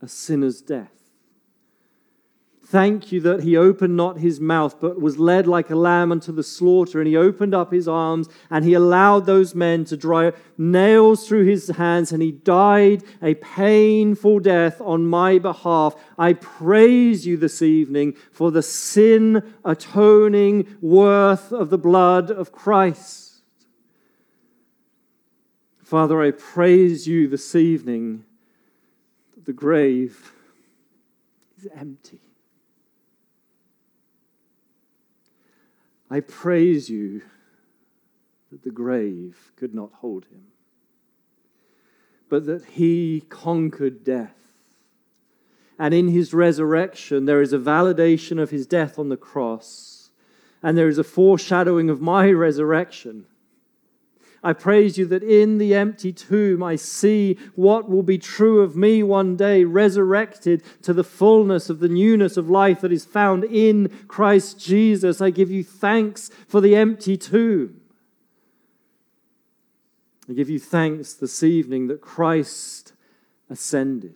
a 0.02 0.08
sinner's 0.08 0.62
death. 0.62 0.92
Thank 2.66 3.12
you 3.12 3.20
that 3.22 3.42
he 3.42 3.58
opened 3.58 3.98
not 3.98 4.20
his 4.20 4.40
mouth, 4.40 4.80
but 4.80 5.02
was 5.02 5.18
led 5.18 5.48
like 5.48 5.72
a 5.72 5.76
lamb 5.76 6.12
unto 6.12 6.32
the 6.32 6.44
slaughter. 6.44 7.00
And 7.00 7.08
he 7.08 7.18
opened 7.18 7.56
up 7.56 7.72
his 7.72 7.88
arms 7.88 8.30
and 8.52 8.64
he 8.64 8.76
allowed 8.76 9.26
those 9.26 9.56
men 9.56 9.86
to 9.86 9.98
drive 9.98 10.40
nails 10.56 11.28
through 11.28 11.46
his 11.46 11.70
hands, 11.70 12.12
and 12.12 12.22
he 12.22 12.32
died 12.32 13.02
a 13.24 13.34
painful 13.36 14.40
death 14.40 14.80
on 14.82 15.08
my 15.08 15.40
behalf. 15.40 15.96
I 16.16 16.34
praise 16.34 17.26
you 17.26 17.38
this 17.38 17.64
evening 17.64 18.16
for 18.32 18.52
the 18.52 18.62
sin 18.62 19.56
atoning 19.66 20.78
worth 20.80 21.52
of 21.52 21.72
the 21.72 21.80
blood 21.80 22.30
of 22.30 22.52
Christ. 22.52 23.29
Father, 25.90 26.22
I 26.22 26.30
praise 26.30 27.08
you 27.08 27.28
this 27.28 27.56
evening 27.56 28.24
that 29.34 29.48
the 29.48 29.54
grave 29.54 30.34
is 31.58 31.68
empty. 31.76 32.22
I 36.08 36.20
praise 36.20 36.92
you 36.92 37.24
that 38.52 38.62
the 38.62 38.70
grave 38.70 39.52
could 39.56 39.74
not 39.74 39.90
hold 39.94 40.26
him, 40.26 40.44
but 42.30 42.46
that 42.46 42.66
he 42.66 43.24
conquered 43.28 44.04
death. 44.04 44.38
And 45.80 45.96
in 45.96 46.10
his 46.10 46.36
resurrection, 46.36 47.26
there 47.26 47.42
is 47.42 47.52
a 47.52 47.58
validation 47.58 48.40
of 48.40 48.52
his 48.52 48.68
death 48.68 49.00
on 49.00 49.10
the 49.10 49.18
cross, 49.18 50.12
and 50.62 50.78
there 50.78 50.88
is 50.88 51.00
a 51.00 51.04
foreshadowing 51.04 51.90
of 51.90 52.00
my 52.00 52.30
resurrection 52.30 53.26
I 54.44 54.54
praise 54.54 54.98
you 54.98 55.06
that 55.08 55.24
in 55.24 55.58
the 55.58 55.76
empty 55.76 56.14
tomb 56.14 56.64
I 56.64 56.76
see 56.78 57.38
what 57.56 57.90
will 57.90 58.04
be 58.04 58.18
true 58.18 58.62
of 58.62 58.76
me 58.76 59.04
one 59.04 59.36
day, 59.36 59.66
resurrected 59.66 60.64
to 60.84 60.94
the 60.94 61.04
fullness 61.04 61.70
of 61.70 61.80
the 61.80 61.90
newness 61.90 62.38
of 62.38 62.50
life 62.50 62.82
that 62.82 62.92
is 62.94 63.06
found 63.06 63.44
in 63.44 63.90
Christ 64.08 64.60
Jesus. 64.60 65.20
I 65.20 65.30
give 65.30 65.52
you 65.52 65.64
thanks 65.64 66.30
for 66.48 66.62
the 66.62 66.76
empty 66.76 67.18
tomb. 67.18 67.82
I 70.30 70.34
give 70.34 70.50
you 70.50 70.60
thanks 70.60 71.14
this 71.14 71.44
evening 71.44 71.88
that 71.88 72.02
Christ 72.02 72.94
ascended. 73.50 74.16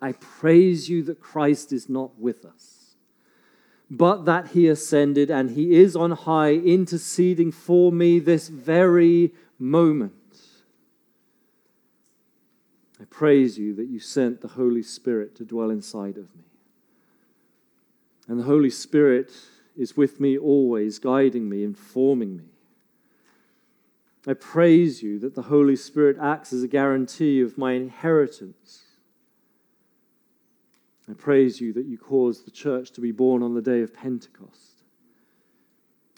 I 0.00 0.12
praise 0.12 0.88
you 0.88 1.02
that 1.04 1.18
Christ 1.18 1.72
is 1.72 1.88
not 1.88 2.18
with 2.18 2.44
us, 2.44 2.77
but 3.90 4.24
that 4.26 4.48
he 4.48 4.68
ascended 4.68 5.30
and 5.30 5.50
he 5.50 5.76
is 5.76 5.96
on 5.96 6.10
high, 6.10 6.52
interceding 6.52 7.50
for 7.50 7.90
me 7.90 8.18
this 8.18 8.48
very 8.48 9.32
moment. 9.58 10.12
I 13.00 13.04
praise 13.04 13.58
you 13.58 13.74
that 13.76 13.88
you 13.88 14.00
sent 14.00 14.40
the 14.40 14.48
Holy 14.48 14.82
Spirit 14.82 15.34
to 15.36 15.44
dwell 15.44 15.70
inside 15.70 16.16
of 16.16 16.34
me. 16.36 16.44
And 18.26 18.38
the 18.38 18.44
Holy 18.44 18.70
Spirit 18.70 19.32
is 19.76 19.96
with 19.96 20.20
me 20.20 20.36
always, 20.36 20.98
guiding 20.98 21.48
me, 21.48 21.64
informing 21.64 22.36
me. 22.36 22.44
I 24.26 24.34
praise 24.34 25.02
you 25.02 25.18
that 25.20 25.34
the 25.34 25.42
Holy 25.42 25.76
Spirit 25.76 26.18
acts 26.20 26.52
as 26.52 26.62
a 26.62 26.68
guarantee 26.68 27.40
of 27.40 27.56
my 27.56 27.72
inheritance. 27.72 28.82
I 31.08 31.14
praise 31.14 31.60
you 31.60 31.72
that 31.72 31.86
you 31.86 31.96
caused 31.96 32.46
the 32.46 32.50
church 32.50 32.90
to 32.92 33.00
be 33.00 33.12
born 33.12 33.42
on 33.42 33.54
the 33.54 33.62
day 33.62 33.80
of 33.80 33.94
Pentecost. 33.94 34.82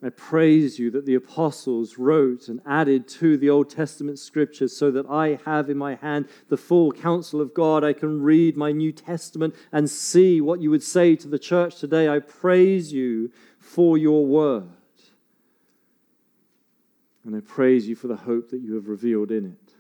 I 0.03 0.09
praise 0.09 0.79
you 0.79 0.91
that 0.93 1.05
the 1.05 1.15
apostles 1.15 1.99
wrote 1.99 2.49
and 2.49 2.63
added 2.65 3.07
to 3.09 3.37
the 3.37 3.51
Old 3.51 3.69
Testament 3.69 4.19
scriptures 4.19 4.75
so 4.75 4.91
that 4.91 5.07
I 5.07 5.39
have 5.45 5.69
in 5.69 5.77
my 5.77 5.97
hand 5.97 6.27
the 6.49 6.57
full 6.57 6.91
counsel 6.91 7.41
of 7.41 7.53
God. 7.53 7.85
I 7.85 7.93
can 7.93 8.23
read 8.23 8.57
my 8.57 8.73
New 8.73 8.93
Testament 8.93 9.55
and 9.73 9.91
see 9.91 10.41
what 10.41 10.63
you 10.63 10.71
would 10.71 10.83
say 10.83 11.17
to 11.17 11.29
the 11.29 11.39
church 11.39 11.77
today. 11.77 12.09
I 12.09 12.19
praise 12.19 12.95
you 12.95 13.31
for 13.59 13.99
your 13.99 14.25
word. 14.25 14.71
And 17.27 17.37
I 17.37 17.41
praise 17.41 17.87
you 17.87 17.95
for 17.95 18.09
the 18.09 18.17
hope 18.17 18.49
that 18.51 18.63
you 18.63 18.75
have 18.77 18.89
revealed 18.89 19.31
in 19.31 19.45
it. 19.45 19.75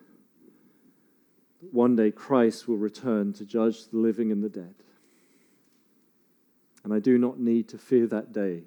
One 1.73 1.97
day 1.97 2.11
Christ 2.11 2.69
will 2.69 2.77
return 2.77 3.33
to 3.35 3.47
judge 3.47 3.87
the 3.87 3.97
living 3.97 4.31
and 4.31 4.45
the 4.45 4.51
dead. 4.51 4.75
And 6.83 6.93
I 6.93 6.99
do 6.99 7.19
not 7.19 7.39
need 7.39 7.69
to 7.69 7.79
fear 7.79 8.07
that 8.07 8.33
day 8.33 8.63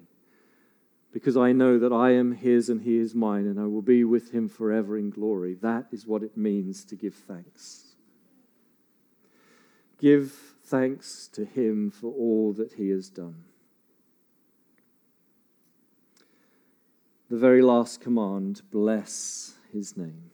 because 1.14 1.36
I 1.36 1.52
know 1.52 1.78
that 1.78 1.92
I 1.92 2.10
am 2.10 2.32
his 2.32 2.68
and 2.68 2.82
he 2.82 2.98
is 2.98 3.14
mine, 3.14 3.46
and 3.46 3.60
I 3.60 3.66
will 3.66 3.82
be 3.82 4.02
with 4.02 4.32
him 4.32 4.48
forever 4.48 4.98
in 4.98 5.10
glory. 5.10 5.54
That 5.54 5.86
is 5.92 6.08
what 6.08 6.24
it 6.24 6.36
means 6.36 6.84
to 6.86 6.96
give 6.96 7.14
thanks. 7.14 7.94
Give 10.00 10.32
thanks 10.64 11.28
to 11.34 11.44
him 11.44 11.92
for 11.92 12.08
all 12.08 12.52
that 12.54 12.72
he 12.72 12.88
has 12.88 13.08
done. 13.08 13.44
The 17.30 17.38
very 17.38 17.62
last 17.62 18.00
command 18.00 18.62
bless 18.72 19.54
his 19.72 19.96
name. 19.96 20.30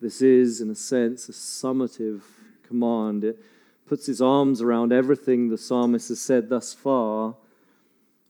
This 0.00 0.20
is, 0.20 0.60
in 0.60 0.68
a 0.68 0.74
sense, 0.74 1.28
a 1.28 1.32
summative 1.32 2.22
command. 2.66 3.22
It 3.22 3.38
puts 3.90 4.06
his 4.06 4.22
arms 4.22 4.62
around 4.62 4.92
everything 4.92 5.48
the 5.48 5.58
psalmist 5.58 6.08
has 6.08 6.20
said 6.20 6.48
thus 6.48 6.72
far 6.72 7.34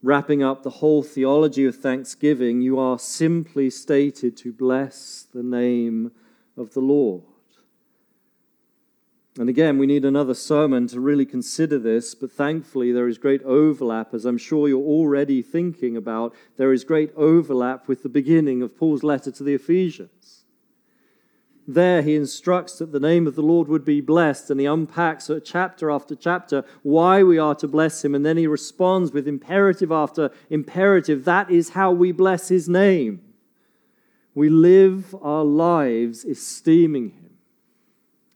wrapping 0.03 0.43
up 0.43 0.63
the 0.63 0.71
whole 0.71 1.03
theology 1.03 1.67
of 1.67 1.77
thanksgiving, 1.77 2.61
you 2.61 2.79
are 2.79 2.99
simply 2.99 3.69
stated 3.69 4.37
to 4.39 4.53
bless 4.53 5.27
the 5.35 5.43
name 5.43 6.11
of 6.57 6.73
the 6.73 6.81
Lord. 6.81 7.23
And 9.39 9.49
again, 9.49 9.79
we 9.79 9.87
need 9.87 10.05
another 10.05 10.35
sermon 10.35 10.87
to 10.89 11.01
really 11.01 11.25
consider 11.27 11.79
this, 11.79 12.15
but 12.15 12.33
thankfully 12.33 12.93
there 12.93 13.09
is 13.09 13.19
great 13.19 13.43
overlap, 13.43 14.13
as 14.13 14.25
I'm 14.25 14.39
sure 14.39 14.69
you're 14.69 14.81
already 14.81 15.41
thinking 15.41 15.97
about. 15.97 16.35
There 16.57 16.73
is 16.73 16.83
great 16.85 17.13
overlap 17.15 17.87
with 17.87 18.03
the 18.03 18.09
beginning 18.09 18.63
of 18.63 18.77
Paul's 18.77 19.03
letter 19.03 19.31
to 19.31 19.45
the 19.45 19.55
Ephesians. 19.55 20.40
There, 21.75 22.03
he 22.03 22.17
instructs 22.17 22.79
that 22.79 22.91
the 22.91 22.99
name 22.99 23.29
of 23.29 23.37
the 23.37 23.43
Lord 23.43 23.69
would 23.69 23.85
be 23.85 24.01
blessed, 24.01 24.51
and 24.51 24.59
he 24.59 24.67
unpacks 24.67 25.31
chapter 25.45 25.91
after 25.91 26.17
chapter 26.17 26.65
why 26.83 27.23
we 27.23 27.39
are 27.39 27.55
to 27.57 27.69
bless 27.69 28.05
him, 28.05 28.15
and 28.15 28.27
then 28.27 28.37
he 28.37 28.49
responds 28.49 29.13
with 29.13 29.29
imperative 29.29 29.93
after 29.93 30.31
imperative. 30.49 31.25
That 31.25 31.49
is 31.49 31.71
how 31.71 31.93
we 31.93 32.11
bless 32.11 32.49
his 32.49 32.69
name. 32.69 33.21
We 34.35 34.49
live 34.49 35.15
our 35.23 35.45
lives 35.45 36.25
esteeming 36.25 37.11
him 37.11 37.37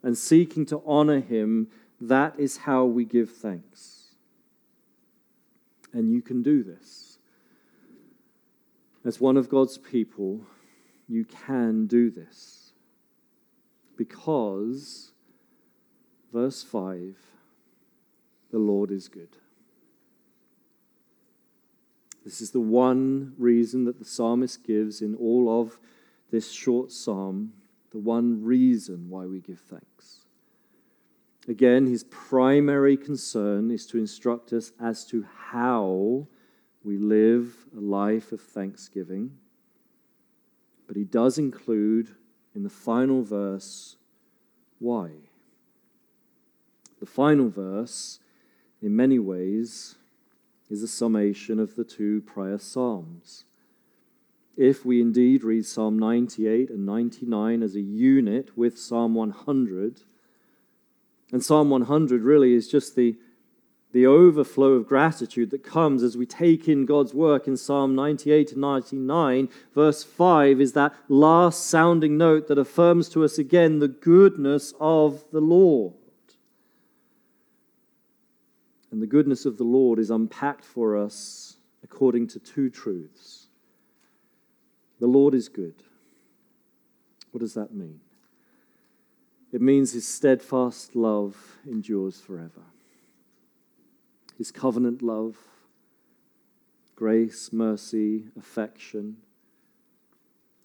and 0.02 0.16
seeking 0.16 0.64
to 0.66 0.80
honor 0.86 1.20
him. 1.20 1.68
That 2.00 2.38
is 2.38 2.58
how 2.58 2.84
we 2.84 3.04
give 3.04 3.30
thanks. 3.30 4.14
And 5.92 6.12
you 6.12 6.22
can 6.22 6.42
do 6.42 6.62
this. 6.62 7.18
As 9.04 9.20
one 9.20 9.36
of 9.36 9.48
God's 9.48 9.76
people, 9.76 10.40
you 11.08 11.24
can 11.24 11.86
do 11.86 12.10
this 12.10 12.63
because, 13.96 15.12
verse 16.32 16.62
5, 16.62 17.16
the 18.50 18.58
Lord 18.58 18.90
is 18.90 19.08
good. 19.08 19.36
This 22.24 22.40
is 22.40 22.52
the 22.52 22.60
one 22.60 23.34
reason 23.36 23.84
that 23.84 23.98
the 23.98 24.04
psalmist 24.04 24.64
gives 24.64 25.02
in 25.02 25.14
all 25.14 25.60
of 25.60 25.78
this 26.30 26.50
short 26.50 26.90
psalm, 26.90 27.52
the 27.90 27.98
one 27.98 28.42
reason 28.42 29.10
why 29.10 29.26
we 29.26 29.40
give 29.40 29.60
thanks. 29.60 30.20
Again, 31.46 31.86
his 31.86 32.04
primary 32.04 32.96
concern 32.96 33.70
is 33.70 33.86
to 33.86 33.98
instruct 33.98 34.52
us 34.54 34.72
as 34.80 35.04
to 35.06 35.26
how 35.50 36.26
we 36.82 36.96
live 36.96 37.66
a 37.76 37.80
life 37.80 38.32
of 38.32 38.40
thanksgiving. 38.40 39.32
But 40.86 40.96
he 40.96 41.04
does 41.04 41.36
include 41.38 42.14
in 42.54 42.62
the 42.62 42.70
final 42.70 43.22
verse 43.22 43.96
why. 44.78 45.10
The 47.00 47.06
final 47.06 47.48
verse, 47.48 48.20
in 48.80 48.96
many 48.96 49.18
ways, 49.18 49.96
is 50.70 50.82
a 50.82 50.88
summation 50.88 51.58
of 51.58 51.76
the 51.76 51.84
two 51.84 52.22
prior 52.22 52.58
Psalms. 52.58 53.44
If 54.56 54.84
we 54.84 55.00
indeed 55.00 55.42
read 55.42 55.66
Psalm 55.66 55.98
98 55.98 56.70
and 56.70 56.86
99 56.86 57.62
as 57.62 57.74
a 57.74 57.80
unit 57.80 58.56
with 58.56 58.78
Psalm 58.78 59.14
100, 59.14 60.02
and 61.32 61.42
Psalm 61.42 61.70
100 61.70 62.22
really 62.22 62.54
is 62.54 62.68
just 62.68 62.94
the 62.94 63.16
the 63.94 64.04
overflow 64.04 64.72
of 64.72 64.88
gratitude 64.88 65.50
that 65.52 65.62
comes 65.62 66.02
as 66.02 66.16
we 66.16 66.26
take 66.26 66.68
in 66.68 66.84
God's 66.84 67.14
work 67.14 67.46
in 67.46 67.56
Psalm 67.56 67.94
98 67.94 68.48
to 68.48 68.58
99. 68.58 69.48
Verse 69.72 70.02
5 70.02 70.60
is 70.60 70.72
that 70.72 70.92
last 71.08 71.66
sounding 71.66 72.18
note 72.18 72.48
that 72.48 72.58
affirms 72.58 73.08
to 73.10 73.22
us 73.22 73.38
again 73.38 73.78
the 73.78 73.86
goodness 73.86 74.74
of 74.80 75.22
the 75.30 75.40
Lord. 75.40 75.94
And 78.90 79.00
the 79.00 79.06
goodness 79.06 79.46
of 79.46 79.58
the 79.58 79.64
Lord 79.64 80.00
is 80.00 80.10
unpacked 80.10 80.64
for 80.64 80.98
us 80.98 81.56
according 81.84 82.26
to 82.28 82.40
two 82.40 82.70
truths. 82.70 83.46
The 84.98 85.06
Lord 85.06 85.34
is 85.34 85.48
good. 85.48 85.76
What 87.30 87.42
does 87.42 87.54
that 87.54 87.72
mean? 87.72 88.00
It 89.52 89.62
means 89.62 89.92
his 89.92 90.06
steadfast 90.06 90.96
love 90.96 91.36
endures 91.64 92.20
forever 92.20 92.62
his 94.36 94.50
covenant 94.50 95.02
love, 95.02 95.36
grace, 96.96 97.52
mercy, 97.52 98.24
affection, 98.38 99.16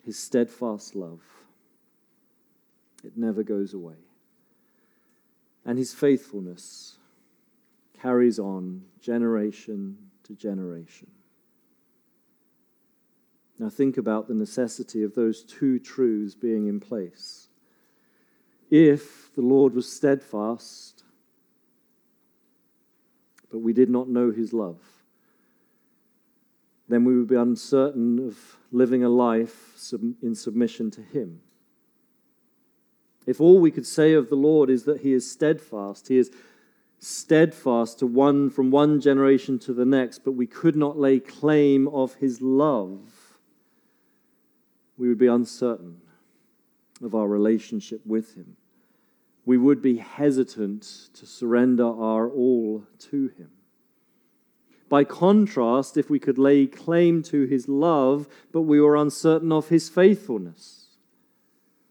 his 0.06 0.18
steadfast 0.18 0.96
love. 0.96 1.22
It 3.04 3.18
never 3.18 3.44
goes 3.44 3.74
away. 3.74 3.96
And 5.66 5.78
his 5.78 5.94
faithfulness 5.94 6.98
carries 8.02 8.40
on 8.40 8.84
generation 9.02 9.98
to 10.24 10.34
generation. 10.34 11.08
Now, 13.60 13.70
think 13.70 13.98
about 13.98 14.28
the 14.28 14.34
necessity 14.34 15.04
of 15.04 15.16
those 15.16 15.44
two 15.44 15.80
truths 15.80 16.34
being 16.34 16.68
in 16.68 16.80
place. 16.80 17.50
If 18.72 19.36
the 19.36 19.42
Lord 19.42 19.74
was 19.74 19.92
steadfast, 19.92 20.99
but 23.50 23.60
we 23.60 23.74
did 23.74 23.90
not 23.90 24.08
know 24.08 24.32
his 24.32 24.54
love, 24.54 24.80
then 26.88 27.04
we 27.06 27.16
would 27.18 27.28
be 27.28 27.36
uncertain 27.36 28.28
of 28.28 28.58
living 28.72 29.04
a 29.04 29.10
life 29.10 29.78
in 30.22 30.36
submission 30.36 30.92
to 30.92 31.02
him. 31.02 31.42
If 33.26 33.40
all 33.40 33.60
we 33.60 33.72
could 33.72 33.86
say 33.86 34.14
of 34.14 34.30
the 34.30 34.36
Lord 34.36 34.70
is 34.70 34.84
that 34.84 35.02
he 35.02 35.14
is 35.14 35.30
steadfast, 35.30 36.08
he 36.08 36.18
is 36.18 36.32
steadfast 37.00 38.00
to 38.00 38.08
one 38.08 38.50
from 38.50 38.72
one 38.72 39.00
generation 39.00 39.60
to 39.60 39.74
the 39.74 39.86
next, 39.86 40.24
but 40.24 40.32
we 40.32 40.48
could 40.48 40.76
not 40.76 40.98
lay 40.98 41.20
claim 41.20 41.88
of 41.90 42.16
his 42.16 42.42
love, 42.42 43.00
we 44.98 45.08
would 45.08 45.18
be 45.18 45.28
uncertain 45.28 46.02
of 47.02 47.16
our 47.16 47.28
relationship 47.28 48.02
with 48.06 48.36
him 48.36 48.58
we 49.46 49.58
would 49.58 49.82
be 49.82 49.98
hesitant 49.98 51.10
to 51.14 51.26
surrender 51.26 51.86
our 51.86 52.30
all 52.30 52.84
to 53.00 53.28
Him. 53.30 53.50
By 54.90 55.04
contrast, 55.04 55.98
if 55.98 56.10
we 56.10 56.20
could 56.20 56.40
lay 56.40 56.66
claim 56.66 57.22
to 57.24 57.46
his 57.46 57.70
love, 57.70 58.28
but 58.52 58.62
we 58.62 58.82
were 58.82 58.96
uncertain 58.96 59.52
of 59.52 59.70
his 59.70 59.88
faithfulness. 59.88 60.88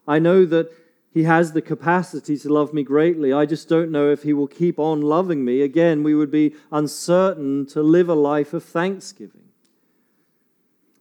I 0.06 0.18
know 0.18 0.44
that 0.46 0.72
he 1.14 1.22
has 1.22 1.52
the 1.52 1.62
capacity 1.62 2.36
to 2.38 2.52
love 2.52 2.74
me 2.74 2.82
greatly. 2.82 3.32
I 3.32 3.46
just 3.46 3.68
don't 3.68 3.92
know 3.92 4.10
if 4.10 4.24
he 4.24 4.32
will 4.32 4.48
keep 4.48 4.78
on 4.78 5.00
loving 5.00 5.44
me. 5.44 5.62
Again, 5.62 6.02
we 6.02 6.14
would 6.14 6.30
be 6.30 6.54
uncertain 6.72 7.66
to 7.66 7.82
live 7.82 8.08
a 8.08 8.14
life 8.14 8.52
of 8.52 8.64
thanksgiving. 8.64 9.48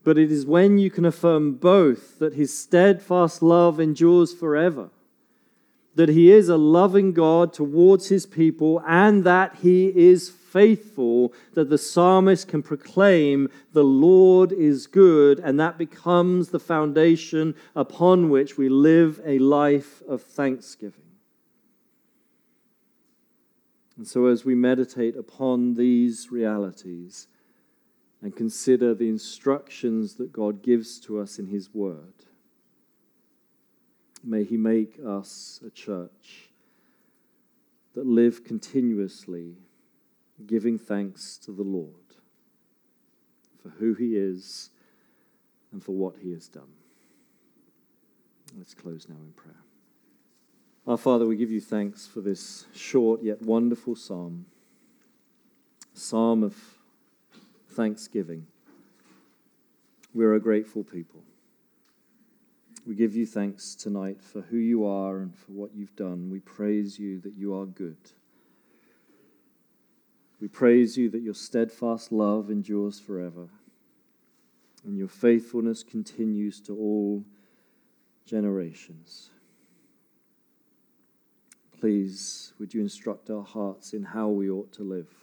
But 0.03 0.17
it 0.17 0.31
is 0.31 0.45
when 0.45 0.77
you 0.77 0.89
can 0.89 1.03
affirm 1.03 1.53
both 1.53 2.19
that 2.19 2.35
his 2.35 2.57
steadfast 2.57 3.41
love 3.41 3.79
endures 3.79 4.33
forever, 4.33 4.89
that 5.97 6.09
he 6.09 6.31
is 6.31 6.47
a 6.47 6.57
loving 6.57 7.11
God 7.11 7.53
towards 7.53 8.09
his 8.09 8.25
people, 8.25 8.81
and 8.87 9.23
that 9.23 9.55
he 9.61 9.87
is 9.87 10.29
faithful, 10.29 11.33
that 11.53 11.69
the 11.69 11.77
psalmist 11.77 12.47
can 12.47 12.61
proclaim, 12.61 13.49
The 13.73 13.83
Lord 13.83 14.51
is 14.51 14.85
good, 14.85 15.39
and 15.39 15.59
that 15.59 15.77
becomes 15.77 16.49
the 16.49 16.59
foundation 16.59 17.55
upon 17.75 18.29
which 18.29 18.57
we 18.57 18.69
live 18.69 19.19
a 19.25 19.39
life 19.39 20.03
of 20.07 20.21
thanksgiving. 20.21 21.01
And 23.97 24.07
so, 24.07 24.27
as 24.27 24.45
we 24.45 24.53
meditate 24.53 25.15
upon 25.15 25.73
these 25.73 26.31
realities, 26.31 27.27
and 28.21 28.35
consider 28.35 28.93
the 28.93 29.09
instructions 29.09 30.15
that 30.15 30.31
God 30.31 30.61
gives 30.61 30.99
to 31.01 31.19
us 31.19 31.39
in 31.39 31.47
His 31.47 31.73
Word. 31.73 32.13
May 34.23 34.43
He 34.43 34.57
make 34.57 34.97
us 35.05 35.59
a 35.65 35.69
church 35.69 36.49
that 37.93 38.05
live 38.05 38.43
continuously 38.43 39.55
giving 40.45 40.77
thanks 40.77 41.37
to 41.39 41.51
the 41.51 41.63
Lord 41.63 41.93
for 43.61 43.69
who 43.69 43.93
He 43.93 44.15
is 44.15 44.69
and 45.71 45.83
for 45.83 45.93
what 45.93 46.17
He 46.21 46.31
has 46.31 46.47
done. 46.47 46.69
Let's 48.57 48.73
close 48.73 49.07
now 49.09 49.15
in 49.15 49.31
prayer. 49.33 49.63
Our 50.87 50.97
Father, 50.97 51.25
we 51.25 51.35
give 51.35 51.51
you 51.51 51.59
thanks 51.59 52.07
for 52.07 52.21
this 52.21 52.65
short 52.73 53.21
yet 53.21 53.41
wonderful 53.41 53.95
psalm, 53.95 54.45
psalm 55.93 56.43
of 56.43 56.55
thanksgiving. 57.69 58.47
We're 60.13 60.35
a 60.35 60.39
grateful 60.39 60.83
people. 60.83 61.23
We 62.87 62.95
give 62.95 63.17
you 63.17 63.25
thanks 63.25 63.75
tonight 63.75 64.21
for 64.21 64.39
who 64.39 64.55
you 64.55 64.85
are 64.85 65.17
and 65.17 65.35
for 65.35 65.51
what 65.51 65.75
you've 65.75 65.97
done. 65.97 66.29
We 66.29 66.39
praise 66.39 66.97
you 66.97 67.19
that 67.19 67.33
you 67.33 67.53
are 67.53 67.65
good. 67.65 67.97
We 70.39 70.47
praise 70.47 70.95
you 70.95 71.09
that 71.09 71.21
your 71.21 71.33
steadfast 71.33 72.13
love 72.13 72.49
endures 72.49 72.97
forever 72.97 73.49
and 74.85 74.97
your 74.97 75.09
faithfulness 75.09 75.83
continues 75.83 76.61
to 76.61 76.77
all 76.77 77.25
generations. 78.25 79.31
Please, 81.77 82.53
would 82.57 82.73
you 82.73 82.79
instruct 82.79 83.29
our 83.29 83.43
hearts 83.43 83.91
in 83.91 84.01
how 84.03 84.29
we 84.29 84.49
ought 84.49 84.71
to 84.71 84.83
live? 84.83 85.13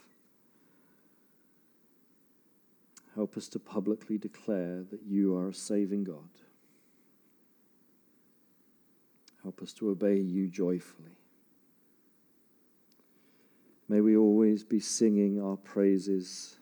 Help 3.15 3.35
us 3.35 3.47
to 3.47 3.57
publicly 3.57 4.19
declare 4.19 4.83
that 4.91 5.01
you 5.07 5.35
are 5.35 5.49
a 5.49 5.53
saving 5.53 6.03
God. 6.03 6.44
Help 9.45 9.61
us 9.61 9.73
to 9.73 9.91
obey 9.91 10.15
you 10.15 10.47
joyfully. 10.47 11.19
May 13.87 14.01
we 14.01 14.17
always 14.17 14.63
be 14.63 14.79
singing 14.79 15.39
our 15.39 15.55
praises 15.55 16.57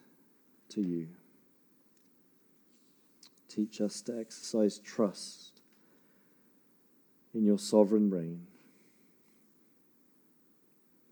to 0.68 0.82
you. 0.82 1.08
Teach 3.48 3.80
us 3.80 4.02
to 4.02 4.20
exercise 4.20 4.80
trust 4.80 5.62
in 7.32 7.46
your 7.46 7.58
sovereign 7.58 8.10
reign. 8.10 8.46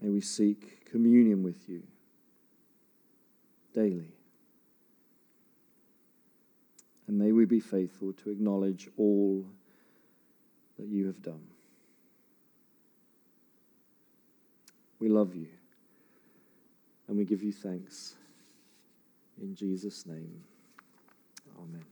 May 0.02 0.10
we 0.10 0.20
seek 0.20 0.84
communion 0.84 1.42
with 1.42 1.70
you 1.70 1.84
daily. 3.72 4.12
And 7.08 7.18
may 7.18 7.32
we 7.32 7.46
be 7.46 7.60
faithful 7.60 8.12
to 8.12 8.28
acknowledge 8.28 8.90
all 8.98 9.46
that 10.78 10.88
you 10.88 11.06
have 11.06 11.22
done. 11.22 11.46
We 15.02 15.08
love 15.08 15.34
you 15.34 15.48
and 17.08 17.16
we 17.16 17.24
give 17.24 17.42
you 17.42 17.50
thanks. 17.50 18.14
In 19.42 19.52
Jesus' 19.52 20.06
name, 20.06 20.44
amen. 21.58 21.91